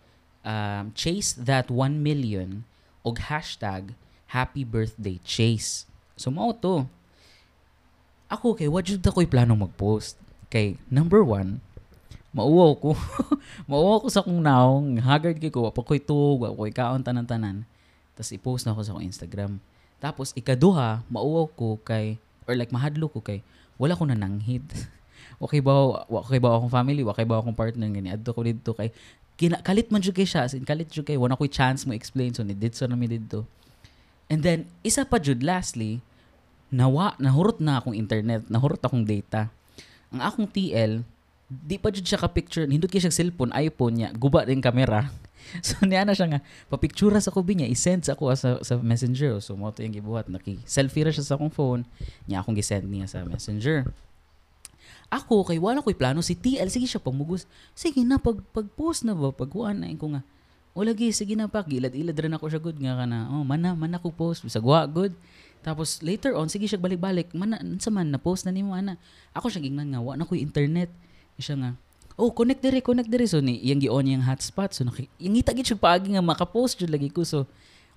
um, 0.48 0.96
chase 0.96 1.36
that 1.36 1.68
1 1.68 2.00
million 2.00 2.64
og 3.04 3.20
hashtag 3.28 3.92
Happy 4.32 4.64
Birthday 4.64 5.20
Chase. 5.28 5.84
So 6.16 6.32
mao 6.32 6.56
to. 6.56 6.88
ako 8.28 8.60
kay 8.60 8.68
what 8.68 8.84
jud 8.84 9.00
ako'y 9.00 9.28
plano 9.28 9.56
mag-post. 9.56 10.20
Kay 10.52 10.76
number 10.92 11.24
one, 11.24 11.60
mauwaw 12.36 12.76
ko. 12.76 12.92
mauwaw 13.72 14.04
ko 14.04 14.08
sa 14.12 14.24
kong 14.24 14.44
naong, 14.44 15.00
haggard 15.00 15.40
kay 15.40 15.52
ko, 15.52 15.68
wa 15.68 15.72
ko'y 15.72 16.00
tug, 16.00 16.44
wa 16.44 16.52
ko'y 16.52 16.72
kaon 16.76 17.04
tanan-tanan. 17.04 17.64
Tapos 18.16 18.32
i-post 18.36 18.64
na 18.68 18.76
ako 18.76 18.82
sa 18.84 18.92
akong 18.96 19.08
Instagram. 19.08 19.52
Tapos 19.98 20.36
ikaduha, 20.36 21.04
mauwaw 21.08 21.48
ko 21.56 21.80
kay, 21.84 22.20
or 22.44 22.56
like 22.56 22.72
mahadlo 22.72 23.08
ko 23.08 23.24
kay, 23.24 23.44
wala 23.80 23.96
ko 23.96 24.04
na 24.04 24.16
nanghid. 24.16 24.64
okay 25.44 25.64
ba, 25.64 26.04
wa 26.08 26.22
kay 26.28 26.40
ba 26.40 26.60
akong 26.60 26.72
family, 26.72 27.02
wa 27.08 27.16
kay 27.16 27.28
ba 27.28 27.40
akong 27.40 27.56
partner, 27.56 27.88
gani, 27.88 28.12
adto 28.12 28.36
ko 28.36 28.44
dito 28.44 28.76
kay, 28.76 28.92
kina, 29.38 29.62
kalit 29.62 29.94
man 29.94 30.02
jud 30.02 30.18
siya, 30.18 30.50
as 30.50 30.58
in, 30.58 30.66
kalit 30.66 30.90
jud 30.90 31.06
kay, 31.06 31.16
wala 31.16 31.38
ko'y 31.38 31.48
chance 31.48 31.86
mo 31.86 31.94
explain, 31.94 32.34
so 32.34 32.42
ni 32.42 32.58
dito 32.58 32.82
na 32.90 32.98
mi 32.98 33.06
dito. 33.06 33.46
And 34.28 34.42
then, 34.44 34.68
isa 34.82 35.06
pa 35.06 35.22
jud 35.22 35.46
lastly, 35.46 36.02
nawa, 36.74 37.16
nahurot 37.22 37.62
na 37.62 37.80
akong 37.80 37.96
internet, 37.96 38.50
nahurot 38.50 38.82
akong 38.82 39.06
data. 39.06 39.48
Ang 40.12 40.22
akong 40.26 40.50
TL, 40.50 41.06
di 41.48 41.78
pa 41.80 41.94
jud 41.94 42.04
siya 42.04 42.20
ka-picture, 42.20 42.68
hindot 42.68 42.92
kay 42.92 43.00
siya 43.00 43.14
cellphone, 43.14 43.54
iPhone 43.56 43.94
niya, 44.02 44.10
guba 44.12 44.44
din 44.44 44.60
camera. 44.60 45.08
so 45.66 45.80
niya 45.86 46.04
na 46.04 46.18
siya 46.18 46.28
nga, 46.28 46.40
papictura 46.68 47.22
sa 47.22 47.32
kubi 47.32 47.56
niya, 47.56 47.70
i-send 47.70 48.04
sa 48.04 48.18
ako 48.18 48.34
sa, 48.36 48.60
sa 48.66 48.76
messenger. 48.82 49.40
So 49.40 49.56
mo 49.56 49.72
to 49.72 49.86
yung 49.86 49.96
gibuhat, 49.96 50.28
naki 50.28 50.60
selfie 50.68 51.08
ra 51.08 51.12
siya 51.14 51.24
sa 51.24 51.34
akong 51.40 51.54
phone, 51.54 51.82
niya 52.28 52.44
akong 52.44 52.58
gi-send 52.58 52.90
niya 52.90 53.08
sa 53.08 53.24
messenger. 53.24 53.88
Ako, 55.08 55.48
kay 55.48 55.56
wala 55.56 55.80
ko'y 55.80 55.96
plano, 55.96 56.20
si 56.20 56.36
TL, 56.36 56.68
sige 56.68 56.84
siya 56.84 57.00
pamugos. 57.00 57.48
Sige 57.72 58.04
na, 58.04 58.20
pag, 58.20 58.44
pag-post 58.52 59.08
na 59.08 59.16
ba, 59.16 59.32
pagkuhan 59.32 59.80
na, 59.80 59.88
ko 59.96 60.12
nga, 60.12 60.22
o 60.76 60.84
lagi, 60.84 61.10
sige 61.16 61.34
na 61.34 61.48
pa, 61.48 61.64
gilad-ilad 61.64 62.14
rin 62.14 62.36
ako 62.36 62.46
siya 62.52 62.62
good 62.62 62.78
nga 62.78 62.94
ka 63.00 63.06
na, 63.08 63.32
oh, 63.32 63.48
mana, 63.48 63.72
mana 63.72 63.98
ko 63.98 64.12
post, 64.12 64.44
sagwa, 64.52 64.84
good. 64.84 65.16
Tapos 65.64 66.04
later 66.04 66.36
on, 66.36 66.52
sige 66.52 66.68
siya 66.68 66.78
balik-balik, 66.78 67.32
mana, 67.32 67.58
sa 67.80 67.88
man, 67.88 68.12
na-post 68.12 68.44
na 68.44 68.52
ni 68.52 68.68
mo, 68.68 68.76
ana. 68.76 69.00
Ako 69.32 69.48
siya 69.48 69.64
gingnan 69.64 69.96
nga, 69.96 70.04
wa 70.04 70.14
na 70.20 70.28
ko'y 70.28 70.44
internet. 70.44 70.92
Siya 71.40 71.56
nga, 71.56 71.72
oh, 72.20 72.34
connect 72.34 72.60
dire, 72.60 72.84
connect 72.84 73.08
dire. 73.08 73.26
So, 73.30 73.40
ni, 73.40 73.64
yung 73.64 73.80
gi-on 73.80 74.12
yung 74.12 74.26
hotspot. 74.28 74.76
So, 74.76 74.84
naki, 74.84 75.08
yung 75.22 75.40
ngita 75.40 75.56
gid 75.56 75.72
siya 75.72 75.80
paagi 75.80 76.12
nga 76.18 76.22
makapost 76.26 76.76
jud 76.76 76.92
lagi 76.92 77.14
ko. 77.14 77.24
So, 77.24 77.48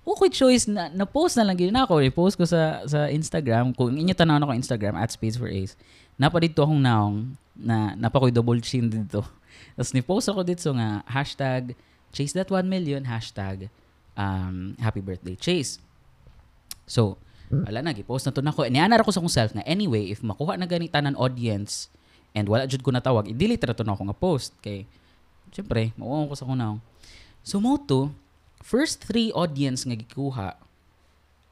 okay 0.01 0.29
choice 0.33 0.65
na 0.65 0.89
na-post 0.89 1.37
na 1.37 1.45
lang 1.45 1.57
na 1.69 1.85
ako. 1.85 2.01
I-post 2.01 2.35
ko 2.37 2.45
sa 2.45 2.85
sa 2.89 3.09
Instagram. 3.09 3.73
Kung 3.77 3.93
inyo 3.93 4.13
tanaw 4.17 4.41
na 4.41 4.49
ko 4.49 4.53
Instagram 4.53 4.97
at 4.97 5.13
Space 5.13 5.37
for 5.37 5.49
Ace. 5.49 5.77
Napa 6.21 6.37
dito 6.37 6.61
akong 6.61 6.77
naong 6.77 7.33
na 7.57 7.97
napa 7.97 8.21
ko'y 8.21 8.29
double 8.29 8.61
chin 8.61 8.85
dito. 8.85 9.25
Tapos 9.75 9.89
ni-post 9.97 10.29
ako 10.29 10.45
dito 10.45 10.69
nga 10.77 11.01
hashtag 11.09 11.73
chase 12.13 12.37
that 12.37 12.45
1 12.45 12.69
million 12.69 13.01
hashtag 13.01 13.73
um, 14.13 14.77
happy 14.77 15.01
birthday 15.01 15.33
chase. 15.33 15.81
So, 16.85 17.17
wala 17.51 17.83
na, 17.83 17.91
gi-post 17.91 18.29
na 18.29 18.31
to 18.31 18.45
na 18.45 18.53
ko. 18.53 18.63
Nianar 18.69 19.03
ako 19.03 19.11
sa 19.11 19.19
akong 19.19 19.33
self 19.33 19.51
na 19.51 19.65
anyway, 19.65 20.13
if 20.13 20.23
makuha 20.23 20.55
na 20.55 20.69
ganita 20.69 21.03
ng 21.03 21.17
audience, 21.19 21.91
and 22.31 22.47
wala 22.47 22.63
jud 22.63 22.79
ko 22.79 22.95
natawag, 22.95 23.27
i-delete 23.27 23.67
ra 23.67 23.75
to 23.75 23.83
na 23.83 23.91
ako 23.91 24.07
nga 24.07 24.17
post. 24.17 24.51
Kay, 24.63 24.87
syempre, 25.51 25.91
mauwaw 25.99 26.31
ko 26.31 26.35
sa 26.37 26.47
kunaw. 26.47 26.79
So, 27.43 27.59
mo 27.59 27.75
to, 27.75 28.13
first 28.63 29.03
three 29.03 29.35
audience 29.35 29.83
nga 29.83 29.97
gikuha, 29.97 30.55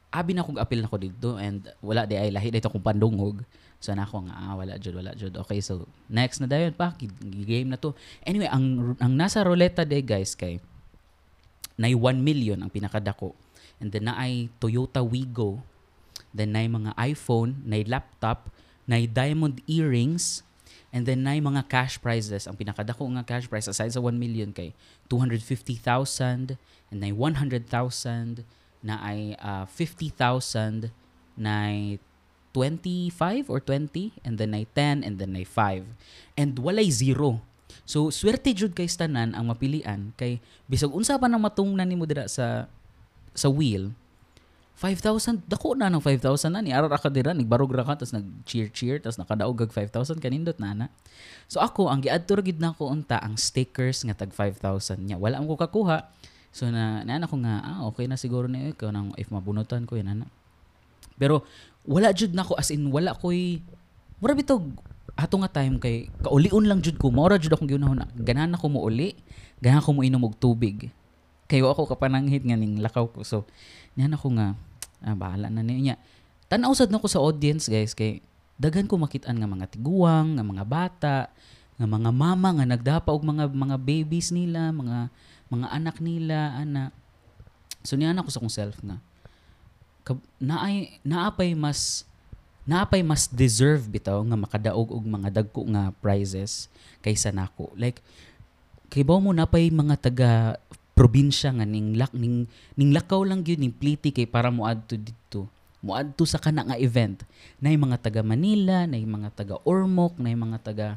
abi 0.09 0.31
na 0.33 0.41
kong 0.41 0.57
appeal 0.57 0.81
na 0.81 0.89
ko 0.89 0.97
dito 0.97 1.37
and 1.37 1.69
wala 1.85 2.01
di 2.07 2.17
ay 2.17 2.33
lahi 2.33 2.49
dito 2.49 2.71
kong 2.71 2.81
pandungog. 2.81 3.43
So 3.79 3.95
na 3.95 4.03
ako 4.03 4.27
nga 4.27 4.35
ah, 4.35 4.53
wala 4.59 4.75
jud 4.75 4.95
wala 4.95 5.15
jud. 5.15 5.39
Okay, 5.39 5.63
so 5.63 5.87
next 6.11 6.43
na 6.43 6.47
dayon 6.51 6.75
pa 6.75 6.91
game 7.23 7.71
na 7.71 7.79
to. 7.79 7.95
Anyway, 8.27 8.51
ang 8.51 8.95
ang 8.99 9.15
nasa 9.15 9.39
ruleta 9.39 9.87
de 9.87 10.03
guys 10.03 10.35
kay 10.35 10.59
nay 11.79 11.95
1 11.95 12.19
million 12.19 12.59
ang 12.59 12.67
pinakadako. 12.67 13.31
And 13.79 13.87
then 13.87 14.11
na 14.11 14.19
ay 14.19 14.51
Toyota 14.59 14.99
Wigo. 14.99 15.63
Then 16.35 16.53
na 16.53 16.67
mga 16.67 16.91
iPhone, 16.99 17.63
na 17.63 17.79
laptop, 17.87 18.51
na 18.83 19.01
diamond 19.07 19.63
earrings, 19.65 20.43
and 20.91 21.07
then 21.07 21.23
na 21.23 21.39
mga 21.39 21.71
cash 21.71 21.97
prizes. 21.97 22.45
Ang 22.45 22.59
pinakadako 22.59 23.07
nga 23.15 23.23
cash 23.25 23.47
prize 23.47 23.71
aside 23.71 23.95
sa 23.95 24.03
1 24.03 24.13
million 24.19 24.51
kay 24.51 24.75
250,000 25.07 26.59
and 26.91 26.99
na 26.99 27.09
100,000 27.15 27.63
na 28.83 28.95
uh, 29.39 29.65
50,000 29.65 30.91
na 31.39 31.55
25 32.59 33.47
or 33.47 33.63
20 33.63 34.19
and 34.27 34.35
then 34.35 34.51
ay 34.51 34.67
10 34.75 35.07
and 35.07 35.15
then 35.15 35.31
ay 35.31 35.47
5 35.47 35.87
and 36.35 36.59
walay 36.59 36.91
zero. 36.91 37.39
So 37.87 38.11
swerte 38.11 38.51
jud 38.51 38.75
kay 38.75 38.91
tanan 38.91 39.31
ang 39.31 39.47
mapilian 39.47 40.11
kay 40.19 40.43
bisag 40.67 40.91
unsa 40.91 41.15
pa 41.15 41.31
nang 41.31 41.39
matungnan 41.39 41.87
nimo 41.87 42.03
dira 42.03 42.27
sa 42.27 42.67
sa 43.31 43.47
wheel 43.47 43.95
5,000 44.79 45.43
dako 45.43 45.75
na 45.75 45.91
ng 45.91 45.99
5,000 45.99 46.55
na 46.55 46.63
ni. 46.63 46.71
Arar 46.71 46.87
ka 46.95 47.11
dira 47.11 47.35
nagbarog 47.35 47.75
ra 47.75 47.83
ka 47.83 47.99
tas 47.99 48.15
nag 48.15 48.23
cheer 48.47 48.71
cheer 48.71 48.99
tas 48.99 49.19
nakadaog 49.19 49.67
og 49.67 49.71
5,000 49.75 50.23
kanindot 50.23 50.55
na 50.55 50.71
na. 50.71 50.87
So 51.51 51.59
ako 51.59 51.91
ang 51.91 51.99
giadto 51.99 52.39
gid 52.39 52.63
nako 52.63 52.87
unta 52.87 53.19
ang 53.19 53.35
stickers 53.35 54.07
nga 54.07 54.15
tag 54.15 54.31
5,000 54.31 55.03
nya 55.03 55.19
wala 55.19 55.39
ko 55.43 55.59
kakuha 55.59 56.07
so 56.49 56.65
na 56.71 57.05
na 57.05 57.29
ko 57.29 57.37
nga 57.43 57.61
ah 57.61 57.79
okay 57.85 58.09
na 58.09 58.17
siguro 58.17 58.49
ni 58.49 58.73
ikaw 58.73 58.89
nang 58.89 59.13
if 59.21 59.29
mabunutan 59.29 59.85
ko 59.85 59.99
yan 59.99 60.17
ana 60.17 60.25
pero 61.19 61.43
wala 61.87 62.11
jud 62.11 62.35
nako 62.35 62.55
as 62.59 62.71
in 62.73 62.91
wala 62.91 63.15
koy 63.15 63.63
mura 64.19 64.35
bitaw 64.35 64.59
ato 65.19 65.35
nga 65.43 65.51
time 65.51 65.79
kay 65.79 66.07
kaulion 66.23 66.63
lang 66.63 66.79
jud 66.79 66.95
ko 66.95 67.11
mora 67.11 67.35
jud 67.35 67.51
akong 67.51 67.67
giunahon 67.67 68.03
ganahan 68.19 68.55
ako 68.55 68.65
mo 68.71 68.79
uli 68.87 69.15
ganahan 69.59 69.83
ko 69.83 69.91
mo 69.91 70.01
inom 70.03 70.23
og 70.23 70.35
tubig. 70.39 70.91
Kay 71.49 71.65
ako 71.65 71.89
kapananghit 71.89 72.45
nga 72.45 72.55
ning 72.55 72.79
lakaw 72.79 73.09
ko 73.09 73.25
so 73.25 73.43
niyan 73.99 74.15
ako 74.15 74.37
nga 74.39 74.55
ah, 75.03 75.15
bahala 75.15 75.51
na 75.51 75.65
niya. 75.65 75.99
Tan-aw 76.47 76.71
sad 76.73 76.89
nako 76.89 77.11
sa 77.11 77.21
audience 77.21 77.67
guys 77.67 77.91
kay 77.93 78.23
daghan 78.55 78.87
ko 78.87 78.95
makitaan 78.95 79.37
nga 79.37 79.49
mga 79.49 79.67
tiguang 79.75 80.39
nga 80.39 80.43
mga 80.45 80.63
bata 80.65 81.17
nga 81.79 81.87
mga 81.87 82.11
mama 82.11 82.49
nga 82.59 82.65
nagdapa 82.67 83.09
og 83.11 83.23
mga 83.23 83.51
mga 83.51 83.75
babies 83.79 84.31
nila 84.31 84.71
mga 84.71 85.11
mga 85.51 85.67
anak 85.73 85.95
nila 85.99 86.55
ana. 86.59 86.95
So 87.83 87.95
niyan 87.95 88.19
ako 88.19 88.29
sa 88.31 88.39
kong 88.43 88.53
self 88.53 88.77
nga 88.83 88.99
naay 90.39 91.01
naapay 91.03 91.53
mas 91.53 92.07
naapay 92.69 93.01
mas 93.01 93.25
deserve 93.25 93.89
bitaw 93.89 94.21
nga 94.21 94.37
makadaog 94.37 94.93
og 94.93 95.05
mga 95.05 95.41
dagko 95.41 95.65
nga 95.73 95.89
prizes 95.99 96.69
kaysa 97.01 97.33
nako. 97.33 97.73
Like 97.73 97.99
ba 99.05 99.17
mo 99.17 99.33
napay 99.33 99.73
mga 99.73 99.95
taga 99.97 100.31
probinsya 100.93 101.53
nga 101.55 101.65
ning 101.65 101.97
lak 101.97 102.13
ning 102.13 102.45
ning 102.77 102.91
lakaw 102.93 103.25
lang 103.25 103.41
gyud 103.41 103.57
ning 103.57 103.73
pliti 103.73 104.13
kay 104.13 104.29
para 104.29 104.53
mo 104.53 104.69
adto 104.69 104.93
dito 104.93 105.49
mo 105.79 105.95
adto 105.95 106.27
sa 106.27 106.37
kana 106.37 106.67
nga 106.67 106.77
event. 106.77 107.23
Nay 107.57 107.73
mga 107.79 107.97
taga 108.05 108.21
Manila 108.21 108.85
nay 108.85 109.01
mga 109.01 109.33
taga 109.33 109.55
Ormoc 109.65 110.21
nay 110.21 110.37
mga 110.37 110.59
taga 110.61 110.87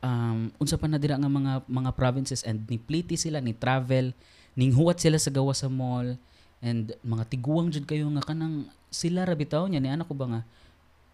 um, 0.00 0.48
unsa 0.56 0.80
pa 0.80 0.88
na 0.88 0.96
dira 0.96 1.20
nga 1.20 1.28
mga 1.28 1.68
mga 1.68 1.90
provinces 1.94 2.40
and 2.48 2.64
ni 2.66 2.80
pliti 2.80 3.20
sila 3.20 3.38
ni 3.44 3.52
travel 3.52 4.16
ning 4.56 4.72
huwat 4.72 4.98
sila 4.98 5.20
sa 5.20 5.30
gawa 5.30 5.52
sa 5.52 5.68
mall 5.68 6.16
and 6.60 6.92
mga 7.00 7.24
tiguang 7.32 7.72
jud 7.72 7.88
kayo 7.88 8.08
nga 8.16 8.24
kanang 8.24 8.68
sila 8.92 9.24
ra 9.24 9.32
bitaw 9.32 9.64
niya 9.66 9.80
ni 9.80 9.88
anak 9.88 10.08
ko 10.08 10.14
ba 10.16 10.26
nga 10.28 10.40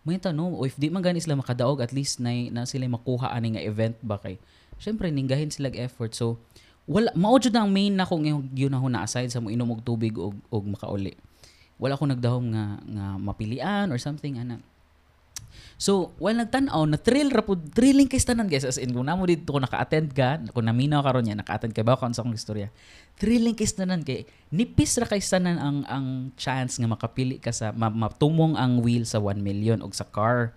may 0.06 0.22
tanong 0.22 0.54
o 0.54 0.62
if 0.62 0.78
di 0.78 0.86
man 0.86 1.02
gani 1.02 1.18
sila 1.18 1.34
makadaog 1.34 1.82
at 1.82 1.90
least 1.90 2.22
na, 2.22 2.30
na 2.54 2.62
sila 2.62 2.86
makuha 2.86 3.34
ani 3.34 3.58
nga 3.58 3.62
event 3.62 3.98
ba 4.06 4.22
kay? 4.22 4.38
Syempre 4.78 5.10
ninggahin 5.10 5.50
sila 5.50 5.66
effort. 5.74 6.14
So 6.14 6.38
wala 6.86 7.10
mao 7.18 7.34
jud 7.42 7.54
ang 7.58 7.74
main 7.74 7.98
nako 7.98 8.22
nga 8.22 8.38
yun 8.54 8.70
na 8.70 8.78
na 8.86 9.02
aside 9.02 9.34
sa 9.34 9.42
mo 9.42 9.50
inom 9.50 9.74
og 9.74 9.82
tubig 9.82 10.14
og, 10.14 10.38
og 10.46 10.62
makauli. 10.62 11.18
Wala 11.82 11.98
ko 11.98 12.06
nagdahom 12.06 12.54
nga 12.54 12.78
nga 12.86 13.06
mapilian 13.18 13.90
or 13.90 13.98
something 13.98 14.38
ana 14.38 14.62
So, 15.76 16.16
while 16.16 16.40
nagtanaw, 16.40 16.88
na 16.88 16.96
thrill 16.96 17.28
ra 17.28 17.44
pud 17.44 17.76
thrilling 17.76 18.08
kay 18.08 18.16
tanan 18.16 18.48
guys 18.48 18.64
as 18.64 18.80
in 18.80 18.96
kung 18.96 19.04
namo 19.04 19.28
dito 19.28 19.52
ko 19.52 19.60
naka-attend 19.60 20.16
ka, 20.16 20.40
kung 20.56 20.64
naminaw 20.64 21.04
karon 21.04 21.28
niya, 21.28 21.36
naka-attend 21.36 21.76
kay 21.76 21.84
ba 21.84 22.00
sa 22.00 22.08
akong 22.08 22.32
istorya. 22.32 22.72
Thrilling 23.20 23.52
kay 23.52 23.68
tanan 23.68 24.00
kay 24.00 24.24
nipis 24.48 24.96
ra 24.96 25.04
kay 25.04 25.20
tanan 25.20 25.60
ang 25.60 25.78
ang 25.84 26.06
chance 26.40 26.80
nga 26.80 26.88
makapili 26.88 27.36
ka 27.36 27.52
sa 27.52 27.76
matumong 27.76 28.56
ang 28.56 28.80
wheel 28.80 29.04
sa 29.04 29.20
1 29.20 29.40
million 29.44 29.84
og 29.84 29.92
sa 29.92 30.08
car 30.08 30.56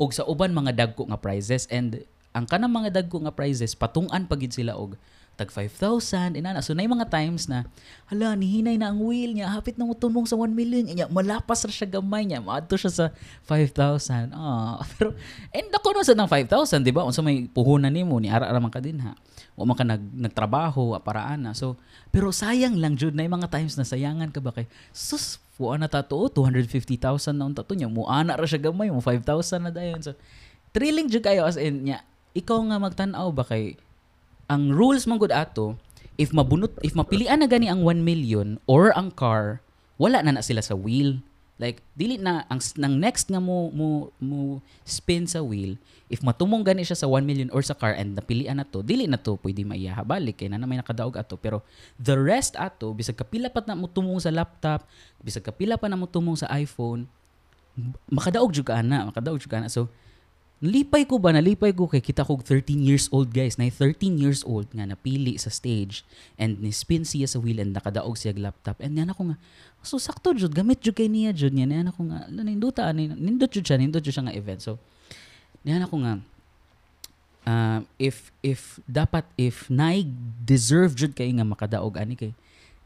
og 0.00 0.10
sa 0.16 0.24
uban 0.26 0.50
mga 0.50 0.74
dagko 0.74 1.06
nga 1.12 1.20
prizes 1.20 1.68
and 1.70 2.02
ang 2.34 2.50
kanang 2.50 2.72
mga 2.72 3.02
dagko 3.02 3.22
nga 3.22 3.34
prizes 3.36 3.78
patungan 3.78 4.26
pagid 4.26 4.50
sila 4.50 4.74
og 4.74 4.98
tag 5.34 5.50
5,000 5.50 6.38
inana. 6.38 6.62
So 6.62 6.72
nay 6.72 6.86
mga 6.86 7.10
times 7.10 7.50
na 7.50 7.66
hala 8.06 8.38
nihinay 8.38 8.78
na 8.78 8.94
ang 8.94 9.02
wheel 9.02 9.34
niya. 9.34 9.50
Hapit 9.50 9.74
na 9.74 9.84
mo 9.84 9.94
tunong 9.94 10.24
sa 10.24 10.38
1 10.38 10.54
million. 10.54 10.86
Niya 10.86 11.10
malapas 11.10 11.66
ra 11.66 11.72
siya 11.74 11.98
gamay 11.98 12.24
niya. 12.24 12.40
Maadto 12.40 12.78
siya 12.78 12.92
sa 12.92 13.06
5,000 13.46 14.30
ah 14.32 14.82
pero 14.98 15.12
and 15.50 15.70
ako 15.74 15.94
no 15.94 16.06
sa 16.06 16.14
ng 16.14 16.30
5,000 16.30 16.86
di 16.86 16.94
ba? 16.94 17.02
Unsa 17.02 17.20
may 17.20 17.50
puhunan 17.50 17.90
ni 17.90 18.30
ara 18.30 18.48
ra 18.48 18.58
man 18.62 18.70
ka 18.70 18.78
din 18.78 19.02
ha? 19.02 19.18
Wa 19.58 19.66
man 19.66 19.74
ka 19.74 19.82
nag 19.82 20.02
nagtrabaho 20.14 20.94
para 21.02 21.26
ana. 21.26 21.52
So 21.52 21.74
pero 22.14 22.30
sayang 22.30 22.78
lang 22.78 22.94
jud 22.94 23.18
nay 23.18 23.26
mga 23.26 23.50
times 23.50 23.74
na 23.74 23.82
sayangan 23.82 24.30
ka 24.30 24.38
ba 24.38 24.54
kay 24.54 24.70
sus 24.94 25.42
Fuwa 25.54 25.78
na 25.78 25.86
tato, 25.86 26.18
250,000 26.34 27.30
na 27.30 27.46
unta 27.46 27.62
to 27.62 27.78
niya. 27.78 27.86
Muana 27.86 28.34
ra 28.34 28.42
siya 28.42 28.58
gamay, 28.58 28.90
mo 28.90 28.98
5,000 28.98 29.22
na 29.62 29.70
dayon. 29.70 30.02
So, 30.02 30.18
thrilling 30.74 31.06
jud 31.06 31.22
kayo 31.22 31.46
as 31.46 31.54
in 31.54 31.86
niya. 31.86 32.02
Ikaw 32.34 32.58
nga 32.66 32.82
magtan-aw 32.82 33.30
ba 33.30 33.46
kay 33.46 33.78
ang 34.50 34.72
rules 34.72 35.08
man 35.08 35.18
gud 35.20 35.32
ato 35.32 35.78
if 36.20 36.30
mabunot 36.30 36.72
if 36.84 36.94
mapilian 36.94 37.42
na 37.42 37.48
gani 37.50 37.66
ang 37.66 37.82
1 37.82 38.02
million 38.04 38.60
or 38.70 38.94
ang 38.94 39.10
car 39.12 39.64
wala 40.00 40.20
na 40.22 40.38
na 40.38 40.42
sila 40.44 40.62
sa 40.62 40.74
wheel 40.74 41.22
Like 41.54 41.86
dili 41.94 42.18
na 42.18 42.42
ang 42.50 42.58
nang 42.74 42.98
next 42.98 43.30
nga 43.30 43.38
mo 43.38 43.70
mo 43.70 44.10
mo 44.18 44.58
spin 44.82 45.22
sa 45.30 45.38
wheel, 45.38 45.78
if 46.10 46.18
matumong 46.18 46.66
gani 46.66 46.82
siya 46.82 46.98
sa 46.98 47.06
1 47.06 47.22
million 47.22 47.46
or 47.54 47.62
sa 47.62 47.78
car 47.78 47.94
and 47.94 48.18
napilian 48.18 48.58
na 48.58 48.66
to, 48.66 48.82
dili 48.82 49.06
na 49.06 49.14
to 49.14 49.38
pwede 49.38 49.62
maiyaha 49.62 50.02
balik 50.02 50.42
kay 50.42 50.50
na 50.50 50.58
may 50.66 50.82
nakadaog 50.82 51.14
ato. 51.14 51.38
Pero 51.38 51.62
the 51.94 52.18
rest 52.18 52.58
ato 52.58 52.90
bisag 52.90 53.14
kapila 53.14 53.46
pa 53.54 53.62
na 53.62 53.78
mo 53.78 53.86
tumong 53.86 54.18
sa 54.18 54.34
laptop, 54.34 54.82
bisag 55.22 55.46
kapila 55.46 55.78
pa 55.78 55.86
na 55.86 55.94
mo 55.94 56.10
tumong 56.10 56.34
sa 56.34 56.50
iPhone, 56.58 57.06
makadaog 58.10 58.50
jud 58.50 58.66
ka 58.66 58.82
na, 58.82 59.06
makadaog 59.06 59.38
jud 59.38 59.46
ka 59.46 59.62
na. 59.62 59.70
So 59.70 59.86
Nalipay 60.62 61.02
ko 61.04 61.18
ba? 61.18 61.34
Nalipay 61.34 61.74
ko 61.74 61.90
kay 61.90 61.98
kita 61.98 62.22
ko 62.22 62.38
13 62.38 62.78
years 62.78 63.10
old 63.10 63.34
guys. 63.34 63.58
Na 63.58 63.66
13 63.66 64.16
years 64.16 64.46
old 64.46 64.70
nga 64.70 64.86
napili 64.86 65.34
sa 65.34 65.50
stage 65.50 66.06
and 66.38 66.62
ni 66.62 66.70
spin 66.70 67.02
siya 67.02 67.26
sa 67.26 67.42
wheel 67.42 67.58
and 67.58 67.74
nakadaog 67.74 68.14
siya 68.14 68.36
laptop. 68.38 68.78
And 68.78 68.94
yan 68.94 69.10
ako 69.10 69.34
nga, 69.34 69.36
so 69.82 69.98
sakto 69.98 70.32
jud 70.32 70.54
gamit 70.54 70.80
jud 70.80 70.94
kay 70.94 71.10
niya 71.10 71.34
jud 71.34 71.52
niya. 71.52 71.66
Yan 71.68 71.90
ako 71.90 72.00
nga, 72.08 72.30
ninduta 72.30 72.86
ani 72.86 73.10
nindot 73.10 73.50
jud 73.50 73.66
siya, 73.66 73.76
nindot 73.76 74.00
jud 74.00 74.14
siya 74.14 74.24
nga 74.30 74.36
event. 74.36 74.62
So 74.62 74.78
yan 75.66 75.84
ako 75.84 76.00
nga, 76.06 76.12
uh, 77.44 77.80
if 78.00 78.32
if 78.40 78.80
dapat 78.88 79.24
if 79.36 79.68
naay 79.68 80.04
deserve 80.44 80.96
jud 80.96 81.12
kay 81.12 81.28
nga 81.32 81.44
makadaog 81.44 81.96
ani 82.00 82.16
kay 82.16 82.32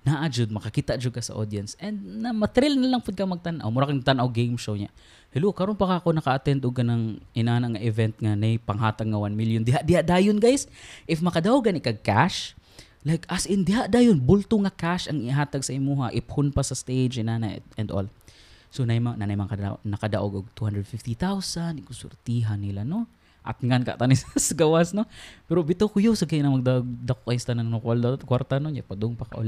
naa 0.07 0.27
jud 0.31 0.51
makakita 0.55 0.95
jud 1.01 1.11
ka 1.11 1.23
sa 1.23 1.35
audience. 1.35 1.75
And 1.83 2.23
na 2.23 2.31
matrill 2.31 2.79
na 2.79 2.97
lang 2.97 3.03
pud 3.03 3.19
ka 3.19 3.27
magtan-aw 3.27 3.69
mura 3.71 3.91
kang 3.91 4.03
tan-aw 4.03 4.29
game 4.31 4.55
show 4.61 4.79
niya. 4.79 4.91
Hello 5.29 5.53
karon 5.53 5.77
pa 5.77 5.85
ka 5.85 5.95
ako 6.01 6.17
naka-attend 6.17 6.65
og 6.65 6.73
ganang 6.73 7.21
inana 7.37 7.69
nga 7.69 7.81
event 7.83 8.17
nga 8.17 8.33
nay 8.33 8.57
panghatag 8.57 9.11
nga 9.11 9.21
1 9.21 9.35
million. 9.37 9.61
Diha 9.61 9.85
diha 9.85 10.01
dayon 10.01 10.41
guys. 10.41 10.71
If 11.05 11.21
makadaog 11.21 11.69
gani 11.69 11.83
kag 11.83 12.01
cash 12.01 12.57
like 13.05 13.29
as 13.29 13.45
in 13.45 13.67
diha 13.67 13.91
dayon 13.91 14.19
bulto 14.23 14.57
nga 14.65 14.73
cash 14.73 15.11
ang 15.11 15.21
ihatag 15.21 15.63
sa 15.63 15.77
imuha 15.77 16.15
iphon 16.17 16.51
pa 16.55 16.65
sa 16.65 16.73
stage 16.73 17.21
inana 17.21 17.61
and 17.77 17.93
all. 17.93 18.09
So 18.73 18.89
nay 18.89 19.01
mga 19.01 19.21
nanay 19.21 19.37
mga 19.37 19.85
nakadaog 19.85 20.45
og 20.45 20.47
250,000 20.57 21.85
ikusurtihan 21.85 22.61
nila 22.61 22.85
no 22.85 23.09
at 23.45 23.59
ngan 23.63 23.83
ka 23.87 23.97
tani 23.97 24.15
sa 24.49 24.55
gawas 24.55 24.93
no? 24.93 25.09
Pero 25.47 25.65
bito 25.65 25.89
kuyo 25.89 26.13
sa 26.13 26.29
kay 26.29 26.43
na 26.45 26.53
magdagdak 26.53 27.21
kay 27.25 27.39
tanan 27.41 27.69
no 27.69 27.81
kwarta 27.81 28.59
no? 28.61 28.69
Nya 28.69 28.85
padung 28.85 29.17
pa 29.17 29.25
ka 29.27 29.41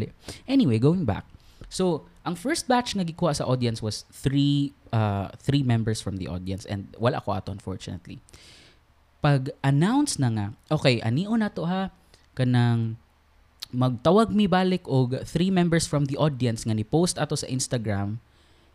anyway 0.49 0.81
going 0.81 1.05
back. 1.05 1.27
So 1.71 2.09
ang 2.25 2.35
first 2.35 2.67
batch 2.67 2.99
nga 2.99 3.07
gikuha 3.07 3.37
sa 3.37 3.47
audience 3.47 3.79
was 3.85 4.09
three 4.11 4.73
uh, 4.91 5.31
three 5.39 5.63
members 5.63 6.03
from 6.03 6.19
the 6.19 6.27
audience 6.27 6.67
and 6.67 6.91
wala 6.97 7.23
ako 7.23 7.37
ato 7.37 7.51
unfortunately. 7.53 8.19
Pag 9.21 9.53
announce 9.61 10.17
na 10.17 10.29
nga 10.33 10.47
okay 10.73 10.99
anion 11.05 11.39
na 11.39 11.53
to 11.53 11.69
ha 11.69 11.93
kanang 12.35 12.97
magtawag 13.71 14.35
mi 14.35 14.51
balik 14.51 14.83
og 14.91 15.23
three 15.23 15.53
members 15.53 15.87
from 15.87 16.11
the 16.11 16.19
audience 16.19 16.67
nga 16.67 16.75
ni 16.75 16.83
post 16.83 17.21
ato 17.21 17.39
sa 17.39 17.47
Instagram 17.47 18.19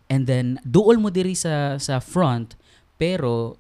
and 0.07 0.29
then 0.29 0.61
duol 0.63 1.01
mo 1.01 1.11
diri 1.11 1.35
sa 1.35 1.75
sa 1.81 1.99
front 1.99 2.55
pero 2.95 3.59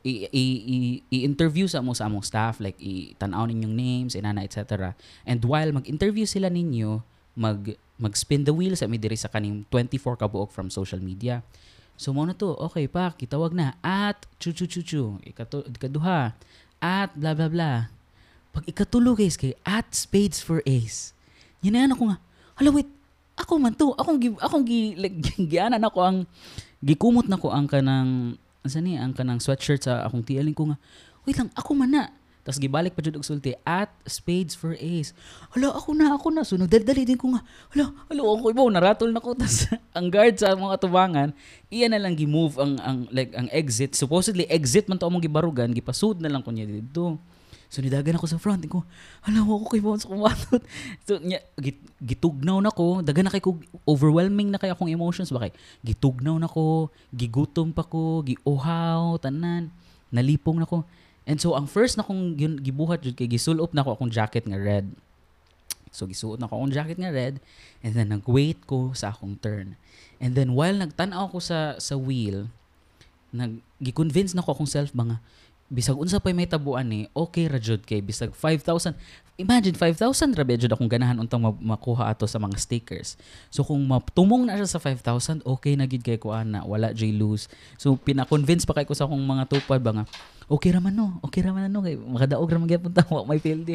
i-interview 1.11 1.67
sa 1.67 1.83
mo 1.83 1.91
sa 1.91 2.07
among 2.07 2.23
staff 2.23 2.63
like 2.63 2.79
i-tanaw 2.79 3.43
ninyong 3.43 3.75
names 3.75 4.15
inana 4.15 4.47
etc. 4.47 4.95
And 5.27 5.43
while 5.43 5.75
mag-interview 5.75 6.23
sila 6.23 6.47
ninyo, 6.47 7.03
mag 7.35 7.75
mag-spin 7.99 8.47
the 8.47 8.55
wheel 8.55 8.75
sa 8.75 8.87
mi 8.87 8.99
sa 9.15 9.31
kaning 9.31 9.67
24 9.71 10.19
ka 10.19 10.27
buok 10.27 10.51
from 10.51 10.71
social 10.71 10.99
media. 10.99 11.43
So 11.95 12.11
mo 12.11 12.27
na 12.27 12.35
to, 12.35 12.55
okay 12.71 12.91
pa, 12.91 13.15
kitawag 13.15 13.55
na 13.55 13.75
at 13.79 14.27
chu 14.39 14.51
chu 14.51 14.67
chu 14.67 14.83
chu, 14.83 15.03
ikato 15.23 15.63
ikaduha 15.63 16.35
at 16.83 17.11
bla 17.15 17.31
bla 17.31 17.47
bla. 17.47 17.71
Pag 18.51 18.67
ikatulo 18.67 19.15
guys 19.15 19.39
kay 19.39 19.55
at 19.63 19.87
spades 19.95 20.43
for 20.43 20.59
ace. 20.67 21.15
Yan 21.63 21.87
na 21.87 21.95
ako 21.95 22.11
nga. 22.11 22.17
Hala 22.59 22.69
wait, 22.71 22.91
ako 23.35 23.51
man 23.59 23.75
to, 23.75 23.95
akong 23.95 24.19
gi, 24.19 24.29
akong 24.39 24.63
gi 24.67 24.81
like, 24.99 25.15
gianan 25.51 25.83
ako 25.83 25.99
ang 26.03 26.17
gikumot 26.83 27.27
na 27.27 27.39
ko 27.39 27.51
ang 27.51 27.67
kanang 27.67 28.39
asa 28.65 28.81
ni 28.81 28.97
ang 28.97 29.13
kanang 29.13 29.37
sweatshirt 29.37 29.85
sa 29.85 30.01
akong 30.09 30.25
tiyaling 30.25 30.57
ko 30.57 30.73
nga 30.73 30.77
wait 31.25 31.37
lang 31.37 31.49
ako 31.53 31.71
man 31.77 31.91
na. 31.93 32.05
Tapos 32.45 32.61
gibalik 32.61 32.93
pa 32.93 33.01
jud 33.01 33.17
og 33.17 33.25
sulti 33.25 33.57
at 33.65 33.89
spades 34.05 34.53
for 34.53 34.77
ace. 34.77 35.17
Hala 35.57 35.73
ako 35.73 35.97
na 35.97 36.13
ako 36.13 36.29
na. 36.29 36.45
So 36.45 36.61
nagdaldali 36.61 37.01
din 37.01 37.17
ko 37.17 37.33
nga 37.33 37.41
hala 37.73 37.89
hala 38.05 38.21
ako 38.21 38.53
ibaw 38.53 38.69
naratol 38.69 39.09
na 39.09 39.17
ko. 39.17 39.33
Tas 39.41 39.65
ang 39.97 40.13
guard 40.13 40.37
sa 40.37 40.53
mga 40.53 40.77
tubangan 40.77 41.29
iya 41.73 41.89
na 41.89 41.97
lang 41.97 42.13
gi-move 42.13 42.61
ang 42.61 42.77
ang 42.85 42.97
like 43.09 43.33
ang 43.33 43.49
exit. 43.49 43.97
Supposedly 43.97 44.45
exit 44.45 44.85
man 44.85 45.01
to 45.01 45.09
among 45.09 45.25
gibarugan 45.25 45.73
gipasud 45.73 46.21
na 46.21 46.29
lang 46.29 46.45
kunya 46.45 46.69
dito 46.69 47.17
So 47.69 47.81
nidagan 47.81 48.15
ako 48.15 48.25
sa 48.29 48.39
front 48.39 48.63
ko. 48.69 48.85
Alam 49.25 49.45
ko 49.45 49.67
kay 49.67 49.81
Bones 49.81 50.05
kumatot. 50.05 50.61
So 51.03 51.17
nya 51.19 51.41
git, 51.57 51.81
gitugnaw 51.99 52.61
na 52.61 52.71
ko, 52.71 53.01
dagan 53.01 53.27
na 53.27 53.33
kay 53.33 53.41
ko 53.41 53.57
overwhelming 53.83 54.53
na 54.53 54.61
kay 54.61 54.69
akong 54.71 54.89
emotions 54.91 55.33
ba 55.33 55.49
kay 55.49 55.53
gitugnaw 55.81 56.37
na 56.37 56.47
ko, 56.49 56.93
gigutom 57.11 57.73
pa 57.73 57.83
ko, 57.83 58.21
giuhaw 58.23 59.17
tanan, 59.19 59.73
nalipong 60.13 60.61
na 60.61 60.69
ko. 60.69 60.85
And 61.25 61.41
so 61.41 61.57
ang 61.57 61.65
first 61.65 61.97
na 61.97 62.05
kong 62.05 62.37
gibuhat 62.37 63.01
jud 63.01 63.17
kay 63.17 63.25
gisulop 63.25 63.73
na 63.73 63.81
ko 63.81 63.97
akong 63.97 64.13
jacket 64.13 64.45
nga 64.45 64.61
red. 64.61 64.85
So 65.89 66.05
gisuot 66.05 66.37
na 66.37 66.45
ko 66.45 66.61
akong 66.61 66.75
jacket 66.75 67.01
nga 67.01 67.09
red 67.09 67.41
and 67.81 67.97
then 67.97 68.13
nagwait 68.13 68.61
ko 68.69 68.93
sa 68.93 69.09
akong 69.15 69.39
turn. 69.41 69.79
And 70.21 70.37
then 70.37 70.53
while 70.53 70.77
nagtan-aw 70.77 71.33
ko 71.33 71.41
sa 71.41 71.79
sa 71.81 71.97
wheel, 71.97 72.51
nag 73.33 73.59
gi-convince 73.81 74.31
na 74.37 74.43
ko 74.45 74.55
akong 74.55 74.69
self 74.69 74.95
mga 74.95 75.19
bisag 75.65 75.97
unsa 75.97 76.21
pay 76.21 76.29
may 76.29 76.45
tabuan 76.45 76.85
ni 76.85 77.09
okay 77.17 77.49
ra 77.49 77.57
jud 77.57 77.81
kay 77.81 77.97
bisag 77.97 78.29
5,000 78.37 78.93
imagine 79.41 79.73
5,000 79.73 80.37
ra 80.37 80.45
jud 80.45 80.69
akong 80.69 80.85
ganahan 80.85 81.17
untang 81.17 81.41
makuha 81.41 82.13
ato 82.13 82.29
sa 82.29 82.37
mga 82.37 82.53
stickers. 82.61 83.17
So 83.49 83.65
kung 83.65 83.81
matumong 83.81 84.45
na 84.45 84.61
siya 84.61 84.69
sa 84.69 84.77
5,000 84.77 85.41
okay 85.41 85.73
na 85.73 85.89
gid 85.89 86.05
kay 86.05 86.21
ko 86.21 86.37
ana 86.37 86.61
wala 86.61 86.93
jay 86.93 87.09
lose 87.09 87.49
so 87.81 87.97
pina-convince 87.97 88.61
pa 88.61 88.77
kay 88.77 88.85
ko 88.85 88.93
sa 88.93 89.09
akong 89.09 89.25
mga 89.25 89.49
tupad 89.49 89.81
ba 89.81 89.91
nga 90.01 90.05
okay 90.45 90.69
ra 90.69 90.77
man 90.77 90.93
no 90.93 91.17
okay 91.25 91.41
ra 91.41 91.49
man 91.49 91.65
no 91.73 91.81
kay 91.81 91.97
makadaog 91.97 92.45
ra 92.45 92.57
man 92.61 92.69
gyapon 92.69 92.93
ta 92.93 93.01
wa 93.09 93.25
may 93.25 93.41
field 93.41 93.65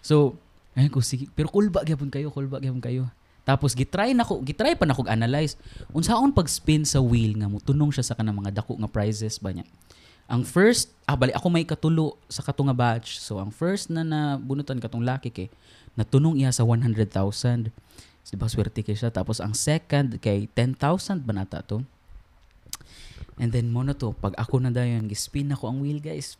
so 0.00 0.32
ay 0.72 0.88
ko 0.88 1.04
sige 1.04 1.28
pero 1.36 1.52
kulba 1.52 1.84
gyapon 1.84 2.08
kayo 2.08 2.32
kulba 2.32 2.64
gyapon 2.64 2.80
kayo. 2.80 3.04
Tapos 3.44 3.76
gitry 3.76 4.16
nako 4.16 4.40
gitry 4.40 4.72
pa 4.74 4.88
nako 4.88 5.04
analyze. 5.06 5.54
Unsaon 5.92 6.32
pag 6.32 6.48
spin 6.48 6.82
sa 6.88 6.98
wheel 6.98 7.36
nga 7.36 7.46
mo 7.46 7.60
tunong 7.60 7.92
siya 7.92 8.02
sa 8.02 8.16
kanang 8.16 8.40
mga 8.40 8.58
dako 8.64 8.80
nga 8.80 8.88
prizes 8.88 9.36
ba 9.36 9.52
niya 9.52 9.68
ang 10.26 10.42
first, 10.42 10.90
ah, 11.06 11.14
bali, 11.14 11.30
ako 11.30 11.46
may 11.46 11.62
katulo 11.62 12.18
sa 12.26 12.42
katunga 12.42 12.74
batch. 12.74 13.22
So, 13.22 13.38
ang 13.38 13.54
first 13.54 13.94
na 13.94 14.02
nabunutan 14.02 14.82
katong 14.82 15.06
laki 15.06 15.30
kay, 15.30 15.48
natunong 15.94 16.42
iya 16.42 16.50
sa 16.50 16.66
100,000. 16.66 17.14
So, 18.26 18.30
diba, 18.34 18.50
swerte 18.50 18.82
kay 18.82 18.98
siya. 18.98 19.14
Tapos, 19.14 19.38
ang 19.38 19.54
second 19.54 20.18
kay 20.18 20.50
10,000 20.50 21.22
ba 21.22 21.30
nata 21.30 21.62
to? 21.62 21.86
And 23.38 23.54
then 23.54 23.70
mo 23.70 23.86
na 23.86 23.94
to, 23.94 24.16
pag 24.18 24.34
ako 24.34 24.58
na 24.58 24.74
dayon, 24.74 25.06
gispin 25.06 25.52
ako 25.54 25.70
ang 25.70 25.78
wheel, 25.78 26.02
guys. 26.02 26.34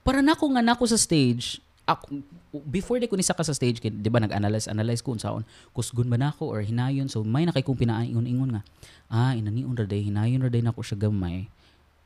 Para 0.00 0.24
na 0.24 0.32
ako 0.32 0.56
nga 0.56 0.64
nako 0.64 0.88
sa 0.88 0.96
stage, 0.96 1.60
ako, 1.84 2.24
before 2.64 2.96
di 2.96 3.10
ko 3.10 3.18
nisaka 3.18 3.44
sa 3.44 3.52
stage, 3.52 3.76
kay, 3.76 3.92
di 3.92 4.08
ba 4.08 4.24
nag-analyze, 4.24 4.72
analyze 4.72 5.04
ko 5.04 5.12
unsaon, 5.12 5.44
kusgon 5.76 6.08
ba 6.08 6.16
nako 6.16 6.48
or 6.48 6.64
hinayon. 6.64 7.12
So, 7.12 7.20
may 7.20 7.44
nakay 7.44 7.60
kong 7.60 7.76
pinaingon-ingon 7.76 8.56
nga, 8.56 8.62
ah, 9.12 9.36
inaniun 9.36 9.76
ra 9.76 9.84
day, 9.84 10.00
hinayon 10.00 10.40
ra 10.40 10.48
day 10.48 10.64
nako 10.64 10.80
siya 10.80 10.96
gamay 10.96 11.44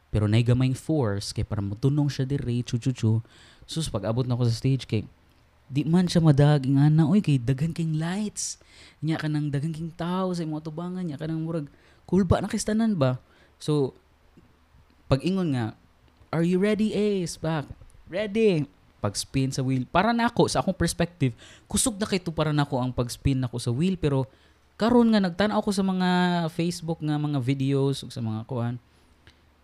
pero 0.09 0.25
nay 0.25 0.41
gamay 0.41 0.73
force 0.73 1.37
kay 1.37 1.45
para 1.45 1.61
mutunong 1.61 2.09
siya 2.09 2.25
dire 2.25 2.65
chu. 2.65 3.21
Sus 3.69 3.93
pag 3.93 4.09
abot 4.09 4.25
na 4.25 4.37
ko 4.37 4.49
sa 4.49 4.57
stage 4.57 4.89
kay 4.89 5.05
di 5.69 5.85
man 5.85 6.09
siya 6.09 6.25
madaging 6.25 6.81
ana 6.81 7.05
oy 7.05 7.21
kay 7.21 7.37
dagan 7.37 7.77
king 7.77 8.01
lights. 8.01 8.57
Nya 9.05 9.21
ka 9.21 9.29
nang 9.29 9.53
dagan 9.53 9.73
king 9.73 9.93
tao 9.93 10.33
sa 10.33 10.41
imong 10.41 10.65
tubangan 10.65 11.05
nya 11.05 11.21
ka 11.21 11.29
nang 11.29 11.45
murag 11.45 11.69
kulba 12.09 12.41
na 12.41 12.49
kistanan 12.49 12.97
ba. 12.97 13.21
So 13.61 13.93
pag 15.13 15.21
ingon 15.21 15.53
nga 15.53 15.77
are 16.33 16.45
you 16.45 16.57
ready 16.57 16.97
Ace 16.97 17.37
back? 17.37 17.69
Ready. 18.09 18.65
Pag 18.99 19.15
spin 19.15 19.53
sa 19.53 19.61
wheel 19.61 19.85
para 19.85 20.17
nako 20.17 20.49
sa 20.49 20.65
akong 20.65 20.75
perspective 20.75 21.37
kusog 21.69 22.01
na 22.01 22.09
kay 22.09 22.19
to 22.19 22.33
para 22.33 22.51
nako 22.57 22.81
ang 22.81 22.91
pag 22.91 23.13
spin 23.13 23.45
nako 23.45 23.61
sa 23.61 23.69
wheel 23.69 24.01
pero 24.01 24.25
karon 24.81 25.13
nga 25.13 25.21
nagtan-aw 25.21 25.61
ko 25.61 25.71
sa 25.71 25.85
mga 25.85 26.09
Facebook 26.49 26.99
nga 27.05 27.21
mga 27.21 27.39
videos 27.45 28.01
ug 28.03 28.11
sa 28.11 28.25
mga 28.25 28.49
kuan 28.49 28.81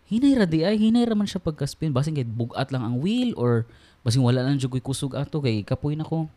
hinay 0.08 0.36
ra 0.36 0.46
di 0.48 0.60
ay 0.64 0.76
hinay 0.76 1.08
ra 1.08 1.16
man 1.16 1.28
siya 1.28 1.40
pagka 1.40 1.64
spin 1.64 1.92
basin 1.92 2.12
kay 2.12 2.26
bugat 2.26 2.68
lang 2.68 2.84
ang 2.84 2.96
wheel 3.00 3.32
or 3.40 3.64
basin 4.04 4.20
wala 4.20 4.44
lang 4.44 4.60
jud 4.60 4.72
kusog 4.84 5.16
ato 5.16 5.40
kay 5.40 5.64
kapoy 5.64 5.96
na 5.96 6.04
ko 6.04 6.28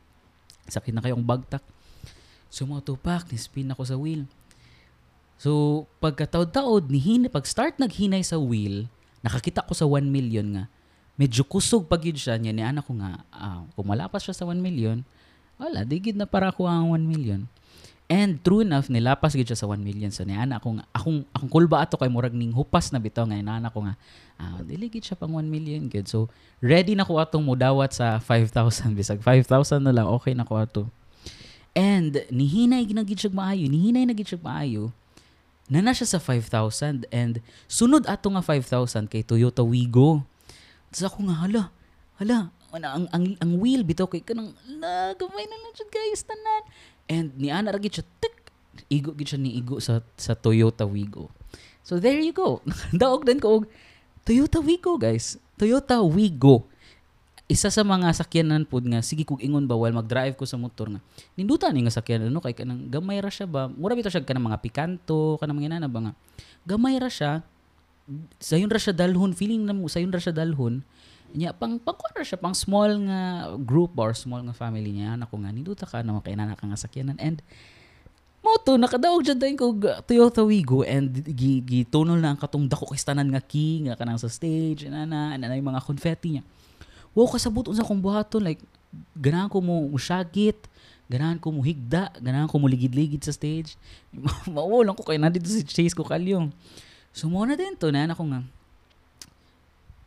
sakit 0.68 0.92
na 0.92 1.04
kayong 1.04 1.24
bagtak. 1.24 1.64
So 2.48 2.68
mo 2.68 2.80
tupak 2.80 3.28
ni 3.32 3.40
spin 3.40 3.72
ako 3.72 3.84
sa 3.84 3.96
wheel. 4.00 4.28
So 5.40 5.84
pagkataod-taod 6.00 6.88
ni 6.92 7.00
hinay 7.00 7.32
pag 7.32 7.48
start 7.48 7.80
naghinay 7.80 8.24
sa 8.24 8.40
wheel 8.40 8.88
nakakita 9.24 9.68
ko 9.68 9.74
sa 9.76 9.84
1 9.84 10.08
million 10.08 10.48
nga. 10.56 10.66
Medyo 11.18 11.44
kusog 11.50 11.90
pag 11.90 12.06
yun 12.06 12.16
siya. 12.16 12.38
Niya 12.38 12.54
ni 12.54 12.64
anak 12.64 12.86
ko 12.86 12.94
nga 12.96 13.26
uh, 13.34 13.66
kung 13.74 13.90
malapas 13.90 14.22
siya 14.22 14.38
sa 14.38 14.46
1 14.46 14.62
million. 14.62 15.02
Wala 15.58 15.82
digid 15.84 16.14
na 16.14 16.30
para 16.30 16.54
ko 16.54 16.70
ang 16.70 16.94
1 16.94 17.04
million 17.04 17.50
And 18.08 18.40
true 18.40 18.64
enough, 18.64 18.88
nilapas 18.88 19.36
gid 19.36 19.52
siya 19.52 19.60
sa 19.60 19.68
1 19.68 19.84
million. 19.84 20.08
So 20.16 20.24
niana 20.24 20.64
ako 20.64 20.80
nga, 20.80 20.84
akong, 20.96 21.28
akong 21.36 21.52
kulba 21.52 21.84
ato 21.84 22.00
kay 22.00 22.08
murag 22.08 22.32
ning 22.32 22.56
hupas 22.56 22.88
na 22.96 23.04
bitaw 23.04 23.28
nga 23.28 23.36
inana 23.36 23.68
ko 23.68 23.84
nga, 23.84 24.00
ah, 24.40 24.64
dili 24.64 24.88
gid 24.88 25.04
siya 25.04 25.20
pang 25.20 25.36
1 25.36 25.44
million 25.44 25.84
gid. 25.92 26.08
So 26.08 26.32
ready 26.64 26.96
na 26.96 27.04
ko 27.04 27.20
atong 27.20 27.44
mudawat 27.44 27.92
sa 27.92 28.16
5,000 28.24 28.96
bisag 28.96 29.20
5,000 29.20 29.84
na 29.84 29.92
lang 29.92 30.08
okay 30.08 30.32
na 30.32 30.48
ko 30.48 30.56
ato. 30.56 30.88
And 31.76 32.24
nihinay 32.32 32.88
na 32.96 33.04
gid 33.04 33.20
siya 33.20 33.32
maayo, 33.36 33.68
nihinay 33.68 34.08
na 34.08 34.16
gid 34.16 34.32
siya 34.32 34.40
maayo. 34.40 34.96
Nana 35.68 35.92
siya 35.92 36.08
sa 36.08 36.20
5,000 36.24 37.12
and 37.12 37.44
sunod 37.68 38.08
ato 38.08 38.32
nga 38.32 38.40
5,000 38.40 39.12
kay 39.12 39.20
Toyota 39.20 39.68
Wigo. 39.68 40.24
Tapos 40.96 41.12
ako 41.12 41.28
nga, 41.28 41.36
hala, 41.44 41.64
hala, 42.24 42.38
ang, 42.84 43.06
ang, 43.10 43.26
ang 43.42 43.52
wheel 43.58 43.82
bitaw 43.82 44.06
kay 44.06 44.22
kanang, 44.22 44.54
la, 44.78 45.18
gamay 45.18 45.46
na 45.50 45.58
lang 45.58 45.74
siya 45.74 45.88
guys, 45.90 46.22
tanan. 46.22 46.64
And 47.08 47.28
ni 47.40 47.50
Ana 47.50 47.74
ragit 47.74 47.98
siya, 47.98 48.06
tik, 48.22 48.36
igo 48.92 49.18
gid 49.18 49.34
siya 49.34 49.40
ni 49.42 49.58
igo 49.58 49.82
sa 49.82 50.06
sa 50.14 50.38
Toyota 50.38 50.86
Wigo. 50.86 51.34
So 51.82 51.98
there 51.98 52.20
you 52.20 52.36
go. 52.36 52.62
Daog 52.94 53.26
din 53.26 53.42
ko 53.42 53.64
og 53.64 53.66
Toyota 54.28 54.62
Wigo 54.62 55.00
guys. 55.02 55.42
Toyota 55.58 56.04
Wigo 56.04 56.70
isa 57.48 57.72
sa 57.72 57.80
mga 57.80 58.12
sakyanan 58.12 58.68
pud 58.68 58.84
nga 58.92 59.00
sige 59.00 59.24
kog 59.24 59.40
ingon 59.40 59.64
ba 59.64 59.80
while 59.80 59.96
mag-drive 59.96 60.36
ko 60.36 60.44
sa 60.44 60.60
motor 60.60 60.92
nga 60.92 61.00
ninduta 61.40 61.72
ni 61.72 61.80
nga 61.88 61.96
sakyanan 61.96 62.28
no 62.28 62.44
kay 62.44 62.52
kanang 62.52 62.92
gamay 62.92 63.24
ra 63.24 63.32
siya 63.32 63.48
ba 63.48 63.72
mura 63.72 63.96
bitaw 63.96 64.12
siya 64.12 64.28
kanang 64.28 64.52
mga 64.52 64.60
pikanto 64.60 65.40
kanang 65.40 65.56
mga 65.56 65.80
nana 65.80 65.88
ba 65.88 66.12
nga 66.12 66.14
gamay 66.68 67.00
ra 67.00 67.08
siya 67.08 67.48
sayon 68.36 68.68
ra 68.68 68.76
siya 68.76 68.92
dalhon 68.92 69.32
feeling 69.32 69.64
na 69.64 69.72
mo 69.72 69.88
sayon 69.88 70.12
ra 70.12 70.20
siya 70.20 70.36
dalhon 70.36 70.84
nya 71.36 71.52
pang 71.52 71.76
pang 71.82 71.98
ra 72.16 72.24
siya 72.24 72.40
pang 72.40 72.56
small 72.56 73.04
nga 73.08 73.52
group 73.60 73.98
or 74.00 74.16
small 74.16 74.40
nga 74.46 74.56
family 74.56 74.96
niya. 74.96 75.20
Nako 75.20 75.44
nga 75.44 75.52
ninduta 75.52 75.84
ka 75.84 76.00
na 76.06 76.20
kay 76.24 76.38
nana 76.38 76.56
ka 76.56 76.64
nga 76.64 76.80
sakyanan. 76.80 77.20
And 77.20 77.44
moto 78.48 78.80
nakadaog 78.80 79.28
jud 79.28 79.40
dayon 79.42 79.60
ko 79.60 79.76
Toyota 80.08 80.46
Wigo 80.48 80.86
and 80.88 81.12
gi, 81.12 81.60
gi 81.60 81.84
tunol 81.84 82.22
na 82.24 82.32
ang 82.32 82.40
katong 82.40 82.70
dako 82.70 82.88
kay 82.94 83.02
tanan 83.04 83.28
nga 83.28 83.44
key 83.44 83.84
nga 83.90 84.00
kanang 84.00 84.22
sa 84.22 84.32
stage 84.32 84.88
nana 84.88 85.36
ana 85.36 85.58
yung 85.58 85.76
mga 85.76 85.84
confetti 85.84 86.40
niya. 86.40 86.44
Wow 87.12 87.28
kasabot 87.28 87.68
unsa 87.68 87.84
kong 87.84 88.00
buhaton 88.00 88.46
like 88.46 88.62
ganahan 89.18 89.52
ko 89.52 89.60
mo 89.60 89.84
musyagit 89.92 90.56
ganahan 91.12 91.40
ko 91.40 91.52
mo 91.52 91.60
higda 91.60 92.14
ganahan 92.24 92.48
ko 92.48 92.56
mo 92.56 92.72
ligid-ligid 92.72 93.20
sa 93.20 93.36
stage. 93.36 93.76
Mao 94.54 94.80
lang 94.80 94.96
ko 94.96 95.04
kay 95.04 95.20
nandito 95.20 95.50
si 95.52 95.68
Chase 95.68 95.98
ko 95.98 96.08
kalyong 96.08 96.54
so 97.12 97.28
mo 97.28 97.44
na 97.44 97.60
din 97.60 97.76
to 97.76 97.92
na 97.92 98.08
ako 98.08 98.24
nga 98.32 98.42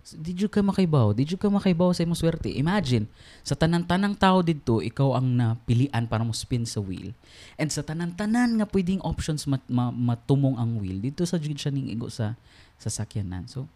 Did 0.01 0.41
you 0.41 0.49
ka 0.49 0.65
makaibaw? 0.65 1.13
Did 1.13 1.29
you 1.29 1.39
ka 1.39 1.53
makaibaw 1.53 1.93
sa 1.93 2.03
imong 2.03 2.17
swerte? 2.17 2.49
Imagine, 2.49 3.05
sa 3.45 3.53
tanan-tanang 3.53 4.17
tao 4.17 4.41
dito, 4.41 4.81
ikaw 4.81 5.21
ang 5.21 5.29
napilian 5.37 6.09
para 6.09 6.25
mo 6.25 6.33
spin 6.33 6.65
sa 6.65 6.81
wheel. 6.81 7.13
And 7.61 7.69
sa 7.69 7.85
tanan-tanan 7.85 8.59
nga 8.59 8.67
pwedeng 8.73 9.05
options 9.05 9.45
mat, 9.45 9.61
ma, 9.69 9.93
matumong 9.93 10.57
ang 10.57 10.81
wheel, 10.81 10.99
dito 11.05 11.23
sa 11.29 11.37
jud 11.37 11.55
siya 11.55 11.69
ning 11.71 11.93
igo 11.93 12.09
sa 12.09 12.35
sasakyanan. 12.81 13.45
So, 13.47 13.69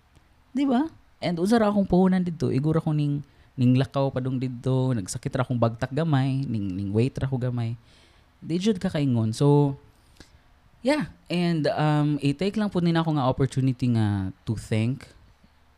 di 0.57 0.65
ba? 0.65 0.89
And 1.21 1.37
unsa 1.37 1.61
ra 1.61 1.69
akong 1.69 1.87
puhunan 1.87 2.25
didto, 2.25 2.49
igura 2.49 2.81
ko 2.81 2.97
ning 2.97 3.21
ning 3.55 3.79
lakaw 3.79 4.11
padung 4.11 4.41
didto, 4.41 4.91
nagsakit 4.97 5.31
ra 5.31 5.47
akong 5.47 5.61
bagtak 5.61 5.93
gamay, 5.95 6.43
ning 6.49 6.75
ning 6.75 6.91
weight 6.91 7.15
ra 7.21 7.31
ko 7.31 7.39
gamay. 7.39 7.79
Di 8.41 8.59
jud 8.59 8.81
ka 8.81 8.91
kaingon. 8.91 9.31
So 9.37 9.79
yeah, 10.85 11.09
and 11.31 11.69
um 11.73 12.21
i-take 12.21 12.59
lang 12.59 12.69
pud 12.69 12.85
nina 12.85 13.01
ako 13.01 13.17
nga 13.17 13.29
opportunity 13.31 13.89
nga 13.95 14.35
to 14.45 14.59
thank 14.59 15.09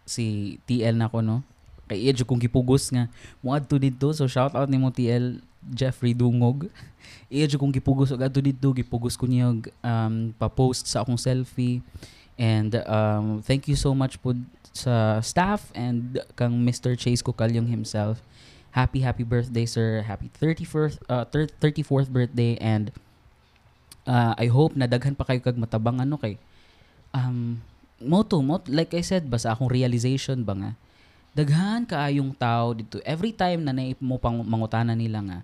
si 0.06 0.56
TL 0.64 0.96
na 0.96 1.10
ko 1.10 1.20
no. 1.20 1.42
Kay 1.90 2.08
iya 2.08 2.12
kong 2.14 2.40
gipugos 2.40 2.88
nga 2.94 3.10
moadto 3.42 3.76
didto. 3.76 4.14
So 4.14 4.30
shout 4.30 4.54
out 4.54 4.70
nimo 4.70 4.94
TL 4.94 5.42
Jeffrey 5.74 6.14
Dungog. 6.14 6.66
Iya 7.26 7.50
kong 7.58 7.74
gipugos 7.74 8.14
og 8.14 8.22
adto 8.22 8.38
didto, 8.38 8.70
gipugos 8.70 9.18
ko 9.18 9.26
niya 9.26 9.50
um 9.82 10.30
pa-post 10.38 10.86
sa 10.86 11.02
akong 11.02 11.18
selfie. 11.18 11.82
And 12.38 12.70
um, 12.86 13.42
thank 13.42 13.66
you 13.66 13.74
so 13.74 13.90
much 13.96 14.22
po 14.22 14.36
sa 14.76 15.24
staff 15.24 15.72
and 15.72 16.20
kang 16.36 16.62
Mr. 16.62 16.94
Chase 16.94 17.24
Kukalyong 17.24 17.66
himself. 17.66 18.22
Happy, 18.76 19.00
happy 19.00 19.24
birthday, 19.24 19.64
sir. 19.64 20.04
Happy 20.04 20.28
31st, 20.36 21.00
uh, 21.08 21.24
34th 21.32 22.12
birthday. 22.12 22.60
And 22.60 22.92
uh, 24.04 24.36
I 24.36 24.52
hope 24.52 24.76
na 24.76 24.84
daghan 24.84 25.16
pa 25.16 25.24
kayo 25.24 25.40
kag 25.40 25.56
matabang 25.56 25.98
ano 25.98 26.20
kay 26.20 26.36
um, 27.16 27.58
moto, 28.00 28.40
moto, 28.44 28.68
like 28.72 28.92
I 28.92 29.04
said, 29.04 29.24
basta 29.28 29.52
akong 29.52 29.72
realization 29.72 30.44
ba 30.44 30.54
nga, 30.56 30.70
daghan 31.36 31.84
kaayong 31.84 32.32
tao 32.36 32.72
dito. 32.76 33.00
Every 33.04 33.32
time 33.32 33.64
na 33.64 33.72
naip 33.72 34.00
mo 34.00 34.16
pang 34.16 34.40
mangutana 34.44 34.96
nila 34.96 35.20
nga, 35.24 35.38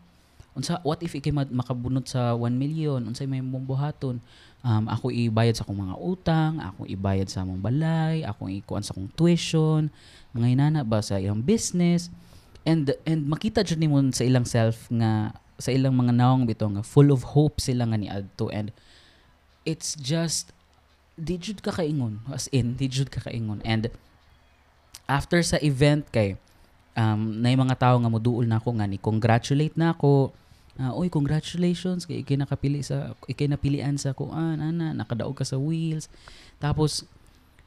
unsa 0.53 0.81
what 0.85 1.01
if 1.01 1.17
ikay 1.17 1.33
makabunot 1.33 2.05
sa 2.05 2.37
1 2.37 2.53
million? 2.53 3.01
Unsay 3.01 3.25
may 3.25 3.41
mumbuhaton 3.41 4.21
um, 4.61 4.85
ako 4.89 5.09
ibayad 5.09 5.57
sa 5.57 5.65
akong 5.65 5.81
mga 5.81 5.97
utang 5.97 6.61
ako 6.61 6.85
ibayad 6.85 7.25
sa 7.25 7.41
among 7.41 7.61
balay 7.65 8.21
ako 8.21 8.53
ikuan 8.53 8.85
sa 8.85 8.93
akong 8.93 9.09
tuition 9.17 9.89
mga 10.33 10.49
inana 10.53 10.81
ba 10.85 11.05
sa 11.05 11.21
ilang 11.21 11.45
business? 11.45 12.09
And 12.63 12.95
and 13.05 13.27
makita 13.27 13.67
jud 13.67 13.81
nimo 13.83 13.99
sa 14.15 14.25
ilang 14.25 14.47
self 14.47 14.89
nga 14.89 15.37
sa 15.61 15.71
ilang 15.75 15.95
mga 15.95 16.15
nawong 16.15 16.49
bitaw 16.49 16.71
nga 16.73 16.85
full 16.87 17.13
of 17.13 17.35
hope 17.37 17.61
sila 17.61 17.85
nga 17.85 17.99
ni 17.99 18.09
adto. 18.09 18.49
And 18.49 18.73
it's 19.69 19.99
just 19.99 20.55
di 21.23 21.39
jud 21.39 21.63
ka 21.63 21.71
as 22.35 22.51
in 22.51 22.75
di 22.75 22.91
jud 22.91 23.07
ka 23.07 23.23
and 23.63 23.87
after 25.07 25.39
sa 25.47 25.63
event 25.63 26.03
kay 26.11 26.35
um, 26.99 27.39
na 27.39 27.55
mga 27.55 27.79
tao 27.79 27.97
nga 28.03 28.11
moduol 28.11 28.45
na 28.45 28.59
ako 28.59 28.83
nga 28.83 28.87
ni 28.91 28.99
congratulate 28.99 29.75
na 29.79 29.95
ako. 29.95 30.35
Uh, 30.81 30.89
oy 30.97 31.13
congratulations. 31.13 32.09
Kay 32.09 32.25
ikay 32.25 32.41
nakapili 32.41 32.81
sa 32.81 33.13
ikay 33.29 33.45
napilian 33.45 34.01
sa 34.01 34.17
kuan 34.17 34.57
ana 34.57 34.97
nakadaog 34.97 35.37
ka 35.37 35.45
sa 35.45 35.61
wheels. 35.61 36.09
Tapos 36.57 37.05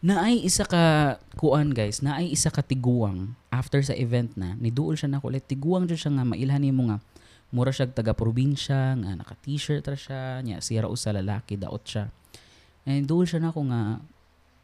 naay 0.02 0.41
isa 0.41 0.65
ka 0.65 1.18
kuan 1.38 1.74
guys 1.74 2.06
naay 2.06 2.30
isa 2.30 2.54
ka 2.54 2.62
tiguang 2.62 3.34
after 3.50 3.82
sa 3.82 3.96
event 3.98 4.34
na 4.38 4.54
niduol 4.58 4.94
siya 4.94 5.10
na 5.10 5.22
ko 5.22 5.34
like 5.34 5.48
tiguang 5.50 5.89
jud 5.89 5.98
siya 5.98 6.13
nga 6.20 6.26
mailhan 6.28 6.62
nimo 6.62 6.94
nga 6.94 7.02
mura 7.50 7.74
siya 7.74 7.89
taga 7.89 8.13
probinsya 8.13 8.94
nga 9.02 9.18
naka 9.18 9.34
t-shirt 9.41 9.82
ra 9.82 9.98
siya 9.98 10.46
nya 10.46 10.62
siya 10.62 10.86
ra 10.86 10.94
usa 10.94 11.10
lalaki 11.10 11.58
daot 11.58 11.82
siya 11.88 12.12
and 12.86 13.10
duol 13.10 13.26
siya 13.26 13.41
na 13.41 13.52
ko 13.54 13.65
nga 13.65 14.00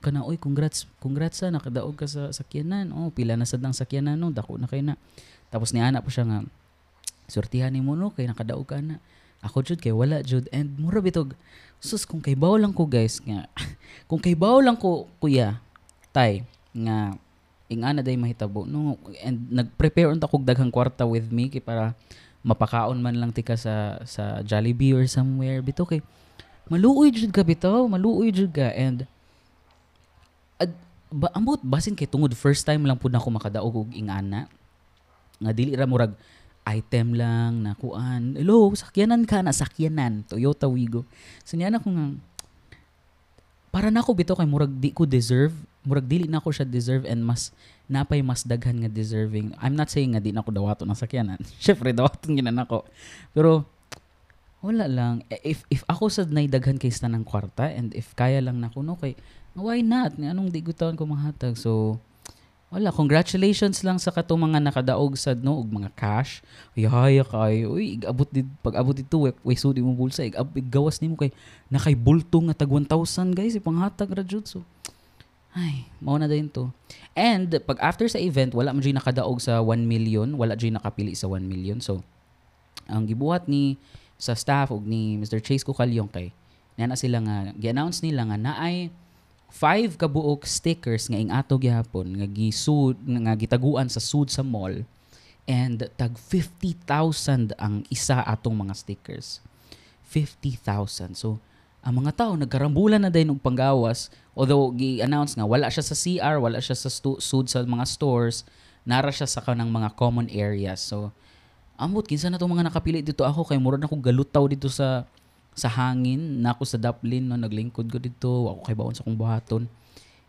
kana 0.01 0.25
oy 0.25 0.38
congrats 0.38 0.89
congrats 0.97 1.45
sa 1.45 1.53
nakadaog 1.53 1.93
ka 1.93 2.10
sa 2.10 2.34
sakyanan. 2.34 2.89
Oh 2.93 3.13
pila 3.13 3.38
na 3.38 3.45
sad 3.45 3.62
ang 3.62 3.77
sakyanan 3.77 4.17
no? 4.17 4.34
Dako 4.34 4.57
na 4.57 4.65
kay 4.65 4.81
na. 4.81 4.97
Tapos 5.53 5.73
ni 5.73 5.81
ana 5.81 6.01
pa 6.01 6.10
siya 6.10 6.25
nga 6.25 6.39
sortihan 7.29 7.69
nimo 7.69 7.93
no? 7.93 8.10
Kay 8.10 8.25
nakadaog 8.25 8.65
ka 8.65 8.81
na. 8.81 8.97
Ako 9.45 9.62
jud 9.62 9.81
kay 9.81 9.93
wala 9.93 10.25
jud. 10.25 10.49
And 10.49 10.73
mura 10.77 11.01
bitog 11.01 11.38
sus 11.81 12.05
kung 12.05 12.21
kay 12.21 12.38
baw 12.38 12.57
lang 12.57 12.73
ko 12.73 12.86
guys 12.86 13.21
nga 13.21 13.49
kung 14.10 14.21
kay 14.21 14.38
baw 14.38 14.62
lang 14.62 14.77
ko 14.77 15.10
kuya 15.21 15.62
tay 16.13 16.45
nga 16.73 17.17
ing 17.71 17.81
ana 17.86 18.01
day 18.01 18.17
mahitabo 18.17 18.65
no? 18.65 18.97
And 19.21 19.49
nagprepare 19.49 20.13
unta 20.13 20.29
kog 20.29 20.45
daghang 20.45 20.73
kwarta 20.73 21.05
with 21.05 21.29
me 21.29 21.49
kay 21.49 21.62
para 21.62 21.93
mapakaon 22.41 22.97
man 22.97 23.21
lang 23.21 23.29
tika 23.29 23.53
sa 23.53 24.01
sa 24.01 24.41
Jollibee 24.41 24.97
or 24.97 25.05
somewhere 25.05 25.62
bito 25.62 25.86
kay 25.86 26.01
maluoy 26.71 27.12
jud 27.12 27.36
ka 27.36 27.43
bitaw 27.43 27.84
maluoy 27.91 28.31
jud 28.31 28.47
ka 28.55 28.71
and 28.71 29.03
ad, 30.55 30.71
ba, 31.12 31.27
ambot 31.36 31.60
basin 31.60 31.91
kay 31.91 32.07
tungod 32.07 32.31
first 32.31 32.63
time 32.63 32.88
lang 32.88 32.95
pud 32.95 33.12
nako 33.12 33.27
makadaog 33.27 33.84
og 33.84 33.91
ingana 33.91 34.47
nga 35.41 35.51
dili 35.51 35.75
ra 35.75 35.84
murag 35.84 36.15
item 36.65 37.17
lang 37.17 37.65
na 37.65 37.73
kuan. 37.73 38.38
Hello, 38.38 38.69
sakyanan 38.77 39.25
ka 39.25 39.41
na, 39.41 39.49
sakyanan. 39.49 40.21
Toyota 40.29 40.69
Wigo. 40.69 41.03
So 41.41 41.57
niya 41.57 41.73
na 41.73 41.81
ko 41.81 41.89
nga, 41.89 42.05
para 43.73 43.89
na 43.89 44.05
ako 44.05 44.12
bito 44.13 44.34
kay 44.38 44.45
murag 44.45 44.69
di 44.77 44.93
ko 44.93 45.10
deserve, 45.10 45.55
murag 45.81 46.05
dili 46.05 46.29
na 46.29 46.38
ako 46.38 46.53
siya 46.53 46.67
deserve 46.67 47.10
and 47.10 47.25
mas 47.25 47.49
napay 47.89 48.21
mas 48.21 48.45
daghan 48.45 48.77
nga 48.77 48.91
deserving. 48.91 49.57
I'm 49.57 49.73
not 49.73 49.89
saying 49.89 50.13
nga 50.13 50.21
di 50.21 50.29
na 50.29 50.45
ako 50.45 50.53
dawato 50.53 50.84
ng 50.86 50.97
sakyanan. 50.97 51.41
Syempre 51.65 51.91
dawaton 51.91 52.38
ginan 52.38 52.62
ako. 52.62 52.86
Pero 53.34 53.65
wala 54.62 54.86
lang. 54.86 55.26
If 55.41 55.65
if 55.74 55.82
ako 55.89 56.08
sad 56.08 56.30
nay 56.30 56.45
daghan 56.45 56.78
kay 56.78 56.93
sa 56.93 57.10
ng 57.10 57.26
kwarta 57.26 57.65
and 57.67 57.91
if 57.97 58.13
kaya 58.13 58.39
lang 58.39 58.62
nako 58.62 58.86
no 58.86 58.95
kay 58.95 59.17
why 59.58 59.82
not? 59.82 60.15
Anong 60.15 60.54
di 60.54 60.62
gutawan 60.62 60.95
ko 60.95 61.10
mahatag? 61.10 61.58
So 61.58 61.97
wala, 62.71 62.88
congratulations 62.88 63.84
lang 63.84 64.00
sa 64.00 64.15
kato 64.15 64.32
mga 64.39 64.63
nakadaog 64.63 65.19
sad 65.19 65.43
no? 65.43 65.60
Og 65.60 65.67
mga 65.67 65.91
cash. 65.91 66.39
Ay 66.71 66.88
haya 66.88 67.28
kay, 67.28 67.67
uy, 67.67 68.00
igabot 68.00 68.24
did 68.32 68.47
pag 68.63 68.80
abot 68.80 68.95
dito 68.95 69.28
way, 69.28 69.36
way 69.43 69.60
sudi 69.60 69.84
mo 69.84 69.91
bulsa, 69.91 70.24
ig 70.24 70.39
gawas 70.71 71.04
nimo 71.04 71.19
kay 71.19 71.36
nakay 71.67 72.00
bulto 72.00 72.39
nga 72.47 72.56
tag 72.56 72.71
1,000 72.71 73.36
guys, 73.36 73.60
ipanghatag 73.60 74.15
ra 74.15 74.24
jud. 74.24 74.47
So. 74.47 74.63
Ay, 75.52 75.84
mao 76.00 76.15
na 76.15 76.32
din 76.32 76.47
to. 76.47 76.71
And 77.12 77.52
pag 77.67 77.76
after 77.84 78.08
sa 78.08 78.24
event, 78.24 78.56
wala 78.56 78.71
man 78.71 78.80
nakadaog 78.80 79.43
sa 79.43 79.60
1 79.60 79.84
million, 79.84 80.32
wala 80.39 80.56
jud 80.56 80.71
nakapili 80.71 81.12
sa 81.12 81.28
1 81.28 81.43
million. 81.43 81.84
So, 81.84 82.08
ang 82.88 83.04
gibuhat 83.04 83.52
ni 83.52 83.76
sa 84.21 84.38
staff 84.38 84.69
og 84.69 84.86
ni 84.86 85.17
Mr. 85.17 85.41
Chase 85.41 85.65
Kukalyong 85.65 86.13
kay 86.13 86.29
na 86.77 86.97
sila 86.97 87.21
nga 87.21 87.53
gi-announce 87.57 88.01
nila 88.01 88.25
nga 88.29 88.38
naay 88.38 88.89
five 89.51 89.99
kabuok 89.99 90.47
stickers 90.47 91.12
nga 91.12 91.19
ing 91.19 91.29
ato 91.29 91.60
gihapon 91.60 92.07
nga 92.21 92.27
gisud 92.29 92.95
nga 93.05 93.34
gitaguan 93.36 93.91
sa 93.91 93.99
sud 93.99 94.31
sa 94.31 94.41
mall 94.41 94.81
and 95.45 95.86
tag 95.99 96.15
50,000 96.15 97.53
ang 97.60 97.84
isa 97.91 98.23
atong 98.23 98.55
mga 98.55 98.73
stickers. 98.77 99.43
50,000 100.07 101.17
so 101.17 101.38
ang 101.81 101.97
mga 101.97 102.13
tao 102.13 102.34
nagkarambulan 102.38 103.01
na 103.01 103.12
din 103.12 103.34
og 103.34 103.41
panggawas. 103.41 104.13
Although 104.38 104.71
gi-announce 104.77 105.36
nga 105.36 105.49
wala 105.49 105.67
siya 105.67 105.84
sa 105.84 105.97
CR 105.97 106.38
wala 106.39 106.62
siya 106.62 106.77
sa 106.77 106.89
stu- 106.89 107.19
sud 107.19 107.49
sa 107.51 107.65
mga 107.65 107.86
stores 107.89 108.47
nara 108.88 109.13
siya 109.13 109.29
sa 109.29 109.43
kanang 109.43 109.69
mga 109.69 109.93
common 109.97 110.29
areas. 110.31 110.81
So 110.81 111.12
ambot 111.81 112.05
kinsa 112.05 112.29
na 112.29 112.37
tong 112.37 112.53
mga 112.53 112.69
nakapili 112.69 113.01
dito? 113.01 113.25
Ako 113.25 113.41
kay 113.43 113.57
mura 113.57 113.81
na 113.81 113.89
ko 113.89 113.97
galutaw 113.97 114.45
dito 114.45 114.69
sa 114.69 115.09
sa 115.51 115.67
hangin 115.67 116.39
na 116.39 116.53
ako 116.53 116.63
sa 116.63 116.77
Dublin 116.77 117.27
no? 117.27 117.35
Naglingkod 117.35 117.89
ko 117.89 117.97
dito 117.97 118.29
ako 118.53 118.61
kay 118.61 118.75
baon 118.77 118.93
sa 118.93 119.01
kong 119.01 119.17
buhaton. 119.17 119.65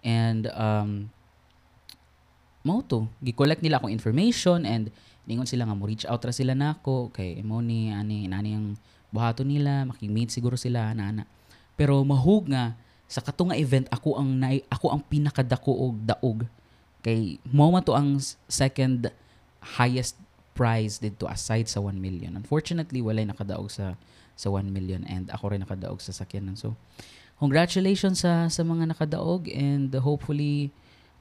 And 0.01 0.49
um 0.57 1.13
mao 2.65 2.81
to. 2.83 3.05
Gi-collect 3.21 3.61
nila 3.61 3.79
akong 3.79 3.93
information 3.93 4.65
and 4.65 4.89
ningon 5.29 5.47
sila 5.47 5.69
nga 5.69 5.77
mo 5.77 5.87
reach 5.87 6.09
out 6.09 6.23
ra 6.25 6.35
sila 6.35 6.57
nako 6.57 7.13
kay 7.15 7.39
mo 7.45 7.63
ni 7.63 7.95
ani 7.95 8.27
nani 8.27 8.59
ang 8.59 8.75
buhaton 9.13 9.47
nila 9.47 9.87
makimit 9.87 10.35
siguro 10.35 10.59
sila 10.59 10.91
na 10.95 11.15
ana 11.15 11.25
pero 11.77 12.03
mahug 12.07 12.49
nga 12.51 12.75
sa 13.13 13.21
kato 13.21 13.45
nga 13.45 13.59
event 13.61 13.85
ako 13.93 14.17
ang 14.17 14.31
na, 14.41 14.57
ako 14.73 14.89
ang 14.89 15.03
pinakadako 15.05 15.69
og 15.69 16.01
daog. 16.01 16.49
Kay 17.05 17.37
mo 17.45 17.69
man 17.69 17.85
to 17.85 17.93
ang 17.93 18.17
second 18.49 19.13
highest 19.61 20.17
prize 20.63 21.03
dito 21.03 21.27
aside 21.27 21.67
sa 21.67 21.83
1 21.83 21.99
million. 21.99 22.39
Unfortunately 22.39 23.03
walay 23.03 23.27
nakadaog 23.27 23.67
sa 23.67 23.99
sa 24.39 24.47
1 24.47 24.71
million 24.71 25.03
and 25.11 25.27
ako 25.35 25.51
rin 25.51 25.67
nakadaog 25.67 25.99
sa 25.99 26.15
sakyanan. 26.15 26.55
So, 26.55 26.79
congratulations 27.43 28.23
sa 28.23 28.47
sa 28.47 28.63
mga 28.63 28.95
nakadaog 28.95 29.51
and 29.51 29.91
hopefully 29.99 30.71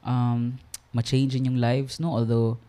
um 0.06 0.62
ma-change 0.94 1.34
in 1.34 1.50
yung 1.50 1.58
lives 1.58 1.98
no? 1.98 2.14
Although 2.14 2.62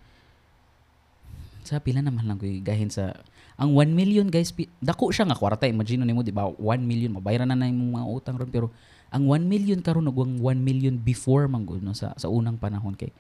sa 1.62 1.78
pila 1.78 2.02
naman 2.02 2.26
lang 2.26 2.42
ko 2.42 2.50
gahin 2.66 2.90
sa 2.90 3.14
ang 3.54 3.78
1 3.78 3.94
million 3.94 4.26
guys 4.26 4.50
pi, 4.50 4.66
dako 4.82 5.14
siya 5.14 5.30
nga 5.30 5.38
kwarta 5.38 5.70
imagine 5.70 6.02
nimo 6.02 6.26
di 6.26 6.34
ba? 6.34 6.50
1 6.50 6.58
million 6.82 7.14
mabayaran 7.14 7.46
na 7.46 7.54
na 7.54 7.70
yung 7.70 7.94
mga 7.94 8.10
utang 8.10 8.36
ron. 8.42 8.50
Pero 8.50 8.74
ang 9.14 9.30
1 9.30 9.46
million 9.46 9.78
karon 9.78 10.10
og 10.10 10.18
1 10.18 10.42
million 10.58 10.98
before 10.98 11.46
man 11.46 11.70
no? 11.70 11.94
Sa 11.94 12.18
sa 12.18 12.34
unang 12.34 12.58
panahon 12.58 12.98
kay 12.98 13.14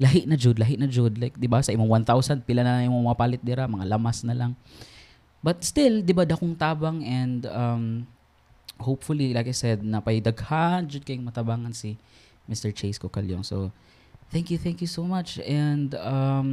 lahi 0.00 0.24
na 0.24 0.34
jud 0.34 0.56
lahi 0.56 0.80
na 0.80 0.88
jud 0.88 1.20
like 1.20 1.36
di 1.36 1.44
ba 1.44 1.60
sa 1.60 1.76
imong 1.76 2.02
1000 2.08 2.42
pila 2.48 2.64
na 2.64 2.80
imong 2.88 3.04
mapalit 3.12 3.44
dira 3.44 3.68
mga 3.68 3.84
lamas 3.84 4.24
na 4.24 4.32
lang 4.32 4.52
But 5.40 5.64
still, 5.64 6.04
di 6.04 6.12
ba, 6.12 6.28
dakong 6.28 6.52
tabang 6.52 7.00
and 7.00 7.48
um, 7.48 8.04
hopefully, 8.76 9.32
like 9.32 9.48
I 9.48 9.56
said, 9.56 9.80
napaidaghan 9.80 10.84
jud 10.84 11.00
kayong 11.00 11.24
matabangan 11.24 11.72
si 11.72 11.96
Mr. 12.44 12.76
Chase 12.76 13.00
Cocalyong. 13.00 13.40
So, 13.40 13.72
thank 14.28 14.52
you, 14.52 14.60
thank 14.60 14.84
you 14.84 14.90
so 14.90 15.00
much. 15.08 15.40
And 15.40 15.96
um, 15.96 16.48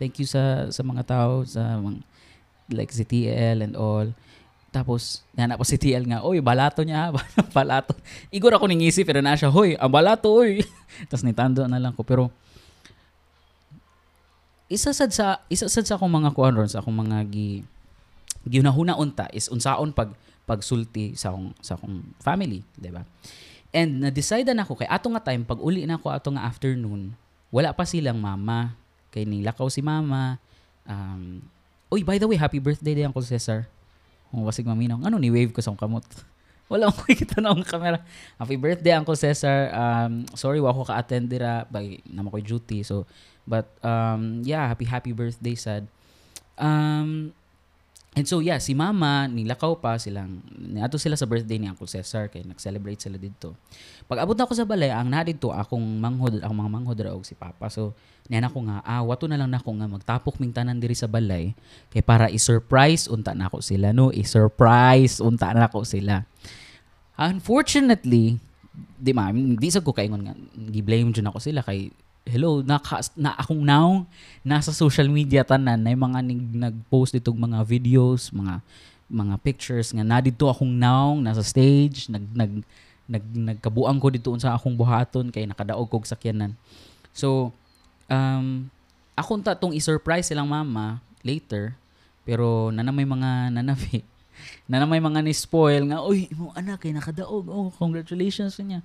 thank 0.00 0.16
you 0.16 0.24
sa 0.24 0.72
sa 0.72 0.80
mga 0.80 1.04
tao, 1.04 1.44
sa 1.44 1.76
mga, 1.76 2.00
like 2.72 2.92
si 2.96 3.04
TL 3.04 3.60
and 3.60 3.76
all. 3.76 4.08
Tapos, 4.72 5.20
yan 5.36 5.52
po 5.52 5.64
si 5.68 5.76
TL 5.76 6.08
nga, 6.08 6.24
oy, 6.24 6.40
balato 6.40 6.80
niya, 6.80 7.12
balato. 7.56 7.92
Igor 8.32 8.56
ako 8.56 8.72
ning 8.72 8.88
isip, 8.88 9.04
pero 9.04 9.20
na 9.20 9.36
siya, 9.36 9.52
hoy, 9.52 9.76
ang 9.76 9.92
balato, 9.92 10.32
oy. 10.32 10.64
Tapos 11.12 11.24
nitando 11.28 11.64
na 11.68 11.76
lang 11.76 11.92
ko. 11.92 12.04
Pero, 12.08 12.32
isa 14.68 14.92
sad 14.92 15.10
sa, 15.10 15.40
isa 15.48 15.66
sad 15.66 15.88
sa 15.88 15.96
akong 15.96 16.12
mga 16.12 16.36
kuan 16.36 16.52
ron, 16.52 16.68
sa 16.68 16.84
akong 16.84 16.94
mga 16.94 17.24
gi, 17.32 17.64
ginahuna 18.44 18.96
unta 18.96 19.28
is 19.32 19.48
unsaon 19.48 19.92
pag 19.92 20.12
pagsulti 20.48 21.12
sa 21.12 21.32
akong 21.32 21.52
sa 21.60 21.76
akong 21.76 22.00
family, 22.24 22.64
di 22.76 22.88
ba? 22.88 23.04
And 23.68 24.00
na-decide 24.00 24.48
na 24.56 24.64
ako 24.64 24.80
kay 24.80 24.88
ato 24.88 25.12
nga 25.12 25.20
time 25.20 25.44
pag 25.44 25.60
uli 25.60 25.84
na 25.84 26.00
ako 26.00 26.08
ato 26.08 26.28
nga 26.32 26.48
afternoon, 26.48 27.12
wala 27.52 27.72
pa 27.76 27.84
silang 27.84 28.16
mama. 28.16 28.72
Kay 29.12 29.24
nilakaw 29.28 29.68
si 29.68 29.80
mama. 29.84 30.40
Um, 30.88 31.44
Uy, 31.88 32.04
by 32.04 32.20
the 32.20 32.28
way, 32.28 32.36
happy 32.36 32.60
birthday 32.60 32.92
day 32.92 33.04
Uncle 33.08 33.24
Cesar. 33.24 33.64
Kung 34.28 34.44
wasig 34.44 34.68
maminaw. 34.68 35.00
Ano 35.00 35.16
ni 35.16 35.32
wave 35.32 35.52
ko 35.56 35.64
sa 35.64 35.72
kamot? 35.72 36.04
Wala 36.68 36.92
akong 36.92 37.16
kita 37.20 37.40
na 37.40 37.52
akong 37.52 37.66
camera. 37.66 37.98
Happy 38.36 38.56
birthday 38.60 38.92
Uncle 38.92 39.16
Cesar. 39.16 39.72
Um, 39.72 40.28
sorry 40.36 40.60
wa 40.60 40.70
ako 40.70 40.92
ka-attend 40.92 41.32
dira 41.32 41.64
by 41.72 41.98
naman 42.04 42.28
ko 42.28 42.38
duty. 42.44 42.84
So, 42.84 43.08
but 43.48 43.68
um, 43.80 44.44
yeah, 44.44 44.68
happy 44.68 44.84
happy 44.84 45.16
birthday 45.16 45.56
sad. 45.56 45.88
Um, 46.60 47.32
And 48.18 48.26
so 48.26 48.42
yeah, 48.42 48.58
si 48.58 48.74
mama, 48.74 49.30
nilakaw 49.30 49.78
pa 49.78 49.94
silang, 49.94 50.42
ato 50.82 50.98
sila 50.98 51.14
sa 51.14 51.22
birthday 51.22 51.54
ni 51.62 51.70
Uncle 51.70 51.86
Cesar, 51.86 52.26
kay 52.26 52.42
nag-celebrate 52.42 52.98
sila 52.98 53.14
dito. 53.14 53.54
Pag 54.10 54.26
abot 54.26 54.34
na 54.34 54.42
ako 54.42 54.58
sa 54.58 54.66
balay, 54.66 54.90
ang 54.90 55.06
na 55.06 55.22
dito, 55.22 55.54
akong 55.54 56.02
manghod, 56.02 56.42
akong 56.42 56.58
mga 56.58 56.72
manghod 56.74 56.98
raog 56.98 57.22
si 57.22 57.38
Papa. 57.38 57.70
So, 57.70 57.94
niyan 58.26 58.50
ako 58.50 58.58
nga, 58.66 58.82
ah, 58.82 59.06
wato 59.06 59.30
na 59.30 59.38
lang 59.38 59.54
na 59.54 59.62
ako 59.62 59.70
nga 59.78 59.86
magtapok 59.86 60.42
ming 60.42 60.50
tanan 60.50 60.82
diri 60.82 60.98
sa 60.98 61.06
balay, 61.06 61.54
kay 61.94 62.02
para 62.02 62.26
i-surprise 62.26 63.06
unta 63.06 63.38
na 63.38 63.46
ako 63.46 63.62
sila, 63.62 63.94
no? 63.94 64.10
I-surprise 64.10 65.22
unta 65.22 65.54
na 65.54 65.70
ako 65.70 65.86
sila. 65.86 66.26
Unfortunately, 67.14 68.34
di 68.98 69.12
ma, 69.14 69.30
di 69.30 69.68
sa 69.70 69.78
ko 69.78 69.94
kaingon 69.94 70.26
nga, 70.26 70.34
gi-blame 70.58 71.14
dyan 71.14 71.30
ako 71.30 71.38
sila 71.38 71.62
kay 71.62 71.94
hello, 72.28 72.60
naka, 72.60 73.00
na 73.16 73.32
akong 73.40 73.64
now, 73.64 74.04
nasa 74.44 74.70
social 74.70 75.08
media 75.08 75.40
tanan, 75.40 75.80
na 75.80 75.96
mga 75.96 76.20
nig, 76.20 76.44
nag-post 76.52 77.16
dito 77.16 77.32
mga 77.32 77.64
videos, 77.64 78.28
mga 78.28 78.60
mga 79.08 79.34
pictures 79.40 79.88
nga 79.96 80.04
na 80.04 80.20
dito 80.20 80.44
akong 80.52 80.68
now, 80.68 81.16
nasa 81.16 81.40
stage, 81.40 82.12
nag, 82.12 82.24
nag, 82.36 82.52
nag, 83.08 83.24
nagkabuang 83.24 83.96
ko 83.96 84.12
dito 84.12 84.28
sa 84.36 84.52
akong 84.52 84.76
buhaton 84.76 85.32
kay 85.32 85.48
nakadaog 85.48 85.88
kog 85.88 86.04
sakyanan. 86.04 86.52
So, 87.16 87.48
um, 88.12 88.68
akong 89.16 89.40
tatong 89.40 89.72
i-surprise 89.72 90.28
silang 90.28 90.52
mama 90.52 91.00
later, 91.24 91.72
pero 92.28 92.68
na 92.68 92.84
may 92.92 93.08
mga 93.08 93.48
nanabi, 93.56 94.04
na 94.68 94.84
may 94.84 95.00
mga 95.00 95.24
ni-spoil 95.24 95.88
nga, 95.88 96.04
oy, 96.04 96.28
mo 96.36 96.52
anak 96.52 96.84
kay 96.84 96.92
nakadaog, 96.92 97.48
oh, 97.48 97.72
congratulations 97.80 98.60
niya. 98.60 98.84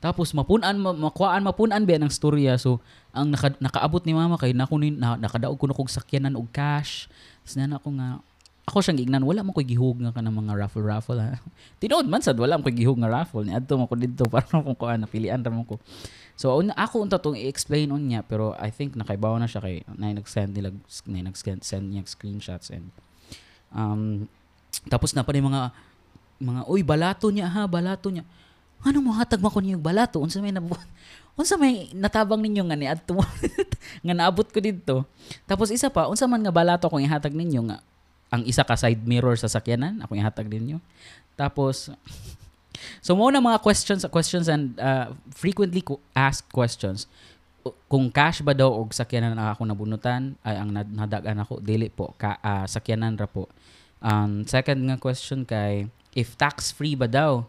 Tapos 0.00 0.32
mapunan 0.32 0.72
makuan 0.80 1.44
mapunan 1.44 1.84
ba 1.84 2.00
ng 2.00 2.08
storya 2.08 2.56
so 2.56 2.80
ang 3.12 3.36
naka, 3.36 3.52
nakaabot 3.60 4.00
ni 4.08 4.16
mama 4.16 4.40
kay 4.40 4.56
nakunin 4.56 4.96
na, 4.96 5.20
nakadaog 5.20 5.60
ko 5.60 5.68
na 5.68 5.76
kog 5.76 5.92
sakyanan 5.92 6.40
og 6.40 6.48
cash. 6.48 7.04
Tapos 7.44 7.54
na 7.60 7.76
ako 7.76 7.88
nga 8.00 8.08
ako 8.64 8.78
siyang 8.80 9.00
ignan 9.02 9.24
wala 9.26 9.44
man 9.44 9.52
ko 9.52 9.60
gihug 9.60 9.98
nga 10.00 10.14
kanang 10.14 10.40
mga 10.40 10.56
raffle 10.56 10.86
raffle 10.86 11.20
ha. 11.20 11.36
Man 12.08 12.22
sad 12.22 12.38
wala 12.38 12.56
man 12.56 12.64
ko 12.64 12.72
gihug 12.72 12.96
nga 13.02 13.10
raffle 13.10 13.44
ni 13.44 13.52
adto 13.52 13.76
man 13.76 13.90
didto 13.98 14.24
para 14.32 14.46
kung 14.46 14.78
kuan 14.78 15.04
napilian 15.04 15.44
ra 15.44 15.52
man 15.52 15.68
ko. 15.68 15.76
So 16.38 16.56
un, 16.56 16.72
ako 16.72 17.04
unta 17.04 17.20
tong 17.20 17.36
i-explain 17.36 17.92
on 17.92 18.00
pero 18.24 18.56
I 18.56 18.72
think 18.72 18.96
nakaibaw 18.96 19.36
na 19.36 19.50
siya 19.50 19.60
kay 19.60 19.84
na 20.00 20.16
nag-send 20.16 20.56
nila 20.56 20.72
na 21.04 21.28
nag-send 21.28 21.60
send 21.60 21.92
niya 21.92 22.08
screenshots 22.08 22.72
and 22.72 22.88
um 23.74 24.24
tapos 24.88 25.12
na 25.12 25.26
pa 25.26 25.36
ni 25.36 25.44
mga 25.44 25.74
mga 26.40 26.60
oy 26.70 26.80
balato 26.80 27.28
niya 27.28 27.52
ha 27.52 27.68
balato 27.68 28.08
niya 28.08 28.24
ano 28.80 28.98
mo 29.04 29.10
hatag 29.12 29.40
mo 29.40 29.52
ko 29.52 29.60
niyo 29.60 29.76
balato 29.76 30.20
unsa 30.20 30.40
may 30.40 30.52
nabuhat 30.52 30.86
unsa 31.40 31.56
may 31.60 31.92
natabang 31.92 32.40
ninyo 32.40 32.64
nga 32.68 32.76
ni 32.76 32.86
adto 32.88 33.20
nga 34.04 34.14
naabot 34.16 34.48
ko 34.48 34.58
didto 34.60 35.04
tapos 35.46 35.70
isa 35.70 35.90
pa 35.90 36.08
unsa 36.10 36.26
man 36.26 36.42
nga 36.42 36.54
balato 36.54 36.86
kung 36.90 37.02
ihatag 37.02 37.34
ninyo 37.34 37.60
nga? 37.70 37.78
Ang 38.30 38.46
isa 38.46 38.62
ka 38.62 38.78
side 38.78 39.02
mirror 39.02 39.34
sa 39.34 39.50
sakyanan 39.50 40.02
ako 40.06 40.14
ihatag 40.14 40.46
ninyo. 40.46 40.78
Tapos 41.34 41.90
so 43.04 43.18
mo 43.18 43.28
na 43.30 43.42
mga 43.42 43.58
questions 43.62 44.06
questions 44.08 44.46
and 44.46 44.78
uh, 44.78 45.10
frequently 45.34 45.82
asked 46.14 46.50
questions. 46.54 47.10
Kung 47.90 48.08
cash 48.08 48.40
ba 48.40 48.56
daw 48.56 48.72
og 48.72 48.96
sakyanan 48.96 49.36
ang 49.36 49.52
ako 49.52 49.68
nabunutan 49.68 50.38
ay 50.46 50.56
ang 50.56 50.72
nadagan 50.72 51.42
ako 51.44 51.60
dili 51.60 51.92
po 51.92 52.16
ka 52.16 52.40
uh, 52.40 52.64
sakyanan 52.64 53.18
ra 53.18 53.28
po. 53.28 53.50
Um, 54.00 54.48
second 54.48 54.80
nga 54.88 54.96
question 54.96 55.44
kay 55.44 55.92
if 56.16 56.32
tax 56.40 56.72
free 56.72 56.96
ba 56.96 57.04
daw 57.04 57.44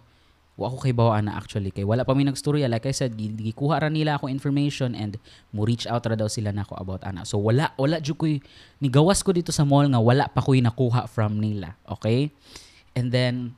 wa 0.60 0.68
ako 0.68 0.78
kay 0.84 0.94
bawaan 0.94 1.32
na 1.32 1.40
actually 1.40 1.72
kay 1.72 1.88
wala 1.88 2.04
pa 2.04 2.12
mi 2.12 2.28
nagstorya 2.28 2.68
like 2.68 2.84
I 2.86 2.94
said 2.94 3.16
gikuha 3.16 3.82
ra 3.82 3.90
nila 3.90 4.20
ako 4.20 4.28
information 4.28 4.94
and 4.94 5.16
mo 5.56 5.64
reach 5.64 5.88
out 5.88 6.04
ra 6.04 6.14
daw 6.14 6.28
sila 6.28 6.52
nako 6.52 6.76
about 6.76 7.02
ana. 7.08 7.24
So 7.24 7.40
wala 7.40 7.72
wala 7.80 8.04
jud 8.04 8.20
koy 8.20 8.44
nigawas 8.84 9.24
ko 9.24 9.32
dito 9.32 9.56
sa 9.56 9.64
mall 9.64 9.88
nga 9.88 9.98
wala 9.98 10.28
pa 10.28 10.44
koy 10.44 10.60
nakuha 10.60 11.08
from 11.08 11.40
nila 11.40 11.80
okay? 11.88 12.30
And 12.94 13.10
then 13.16 13.56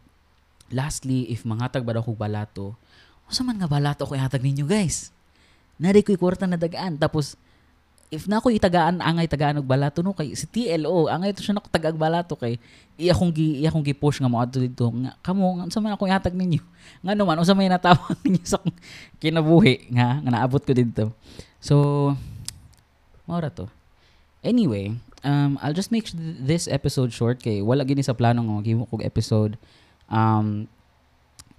lastly 0.69 1.27
if 1.33 1.43
mangatag 1.43 1.81
ba 1.81 1.97
daw 1.97 2.05
kog 2.05 2.17
balato 2.17 2.77
unsa 3.25 3.41
man 3.41 3.57
nga 3.57 3.67
balato 3.67 4.05
ko 4.05 4.13
ihatag 4.13 4.45
ninyo 4.45 4.69
guys? 4.69 5.09
Nari 5.81 6.05
koy 6.05 6.15
kwarta 6.15 6.45
na 6.45 6.61
dagaan 6.61 7.01
tapos 7.01 7.33
if 8.13 8.29
na 8.29 8.37
ako 8.37 8.53
itagaan 8.53 9.01
angay 9.01 9.25
tagaan 9.25 9.57
og 9.57 9.65
balato 9.65 10.05
no 10.05 10.13
kay 10.13 10.37
si 10.37 10.45
TLO 10.45 11.09
angay 11.09 11.33
to 11.33 11.41
siya 11.41 11.57
nako 11.57 11.65
tagag 11.73 11.97
balato 11.97 12.37
kay 12.37 12.61
iya 12.93 13.17
kong 13.17 13.33
gi 13.33 13.65
iya 13.65 13.73
kong 13.73 13.81
gi-push 13.81 14.21
nga 14.21 14.29
mo 14.29 14.37
adto 14.37 14.61
nga 15.01 15.17
kamo 15.25 15.65
unsa 15.65 15.81
man 15.81 15.97
ako 15.97 16.05
ihatag 16.05 16.37
ninyo? 16.37 16.61
Nga 17.01 17.17
naman 17.17 17.41
unsa 17.41 17.57
may 17.57 17.65
natawag 17.65 18.13
ninyo 18.23 18.45
sa 18.45 18.61
kinabuhi 19.17 19.89
nga 19.89 20.21
nga 20.21 20.29
naabot 20.29 20.61
ko 20.61 20.77
dito 20.77 21.09
so 21.57 22.13
mora 23.25 23.49
to. 23.49 23.65
Anyway 24.45 24.93
um 25.25 25.57
I'll 25.57 25.73
just 25.73 25.89
make 25.89 26.05
this 26.37 26.69
episode 26.69 27.09
short 27.09 27.41
kay 27.41 27.65
wala 27.65 27.81
gini 27.81 28.05
sa 28.05 28.13
plano 28.13 28.45
nga 28.45 28.53
maghimo 28.53 28.85
kog 28.85 29.01
episode. 29.01 29.57
Um 30.13 30.69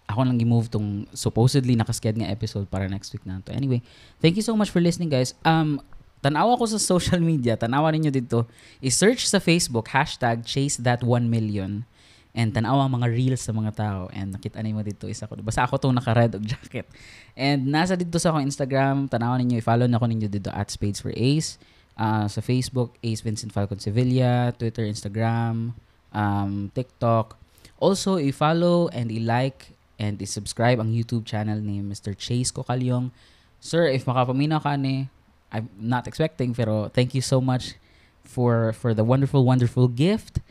ako 0.04 0.20
lang 0.20 0.36
gi-move 0.36 0.68
tong 0.68 1.08
supposedly 1.16 1.74
nakasked 1.74 2.14
nga 2.14 2.28
episode 2.28 2.68
para 2.68 2.86
next 2.86 3.10
week 3.16 3.24
na 3.24 3.40
to. 3.40 3.56
Anyway, 3.56 3.80
thank 4.20 4.36
you 4.36 4.44
so 4.44 4.52
much 4.52 4.68
for 4.68 4.78
listening 4.78 5.08
guys. 5.10 5.32
Um 5.42 5.80
tanawa 6.24 6.56
ko 6.56 6.64
sa 6.64 6.80
social 6.80 7.20
media, 7.20 7.52
tanawa 7.52 7.92
ninyo 7.92 8.08
dito, 8.08 8.48
i-search 8.80 9.28
sa 9.28 9.36
Facebook, 9.36 9.92
hashtag 9.92 10.40
chase 10.48 10.80
that 10.80 11.04
1 11.04 11.28
million. 11.28 11.84
And 12.32 12.50
tanawa 12.50 12.88
mga 12.88 13.12
reels 13.12 13.44
sa 13.44 13.52
mga 13.52 13.76
tao. 13.76 14.00
And 14.10 14.32
nakita 14.32 14.58
niyo 14.64 14.80
dito, 14.80 15.04
isa 15.06 15.28
ko. 15.28 15.36
Basta 15.38 15.68
ako 15.68 15.78
tong 15.78 15.94
naka-red 15.94 16.34
og 16.34 16.42
jacket. 16.50 16.88
And 17.36 17.68
nasa 17.68 17.94
dito 17.94 18.16
sa 18.16 18.32
akong 18.32 18.48
Instagram, 18.48 19.06
tanawa 19.06 19.36
ninyo, 19.38 19.60
i-follow 19.60 19.84
na 19.84 20.00
ko 20.00 20.08
ninyo 20.08 20.26
dito 20.32 20.48
at 20.50 20.72
Spades 20.72 21.04
for 21.04 21.12
Ace. 21.12 21.60
Uh, 21.94 22.26
sa 22.26 22.42
Facebook, 22.42 22.98
Ace 23.06 23.22
Vincent 23.22 23.54
Falcon 23.54 23.78
Sevilla, 23.78 24.50
Twitter, 24.58 24.82
Instagram, 24.82 25.78
um, 26.10 26.72
TikTok. 26.74 27.38
Also, 27.78 28.18
i-follow 28.18 28.90
and 28.90 29.14
i-like 29.14 29.76
and 30.02 30.18
i-subscribe 30.18 30.82
ang 30.82 30.90
YouTube 30.90 31.22
channel 31.22 31.62
ni 31.62 31.78
Mr. 31.78 32.18
Chase 32.18 32.50
Cocalyong. 32.50 33.14
Sir, 33.62 33.86
if 33.86 34.10
makapaminaw 34.10 34.58
ka 34.58 34.74
ni, 34.74 35.06
I'm 35.54 35.70
not 35.78 36.10
expecting, 36.10 36.50
pero 36.50 36.90
thank 36.90 37.14
you 37.14 37.22
so 37.22 37.38
much 37.38 37.78
for 38.26 38.74
for 38.74 38.90
the 38.90 39.06
wonderful, 39.06 39.46
wonderful 39.46 39.86
gift. 39.86 40.42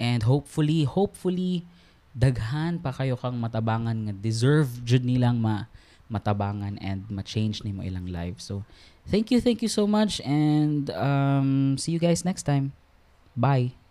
And 0.00 0.24
hopefully, 0.24 0.88
hopefully, 0.88 1.68
daghan 2.16 2.80
pa 2.80 2.96
kayo 2.96 3.20
kang 3.20 3.36
matabangan 3.36 4.08
nga 4.08 4.14
deserve 4.16 4.80
jud 4.80 5.04
nilang 5.04 5.44
ma 5.44 5.68
matabangan 6.08 6.80
and 6.80 7.04
ma-change 7.12 7.60
nimo 7.66 7.84
ilang 7.84 8.08
life. 8.08 8.40
So, 8.40 8.64
thank 9.10 9.28
you, 9.34 9.42
thank 9.42 9.60
you 9.60 9.68
so 9.68 9.84
much 9.90 10.22
and 10.22 10.88
um, 10.94 11.76
see 11.76 11.92
you 11.92 11.98
guys 11.98 12.24
next 12.24 12.46
time. 12.46 12.72
Bye. 13.36 13.85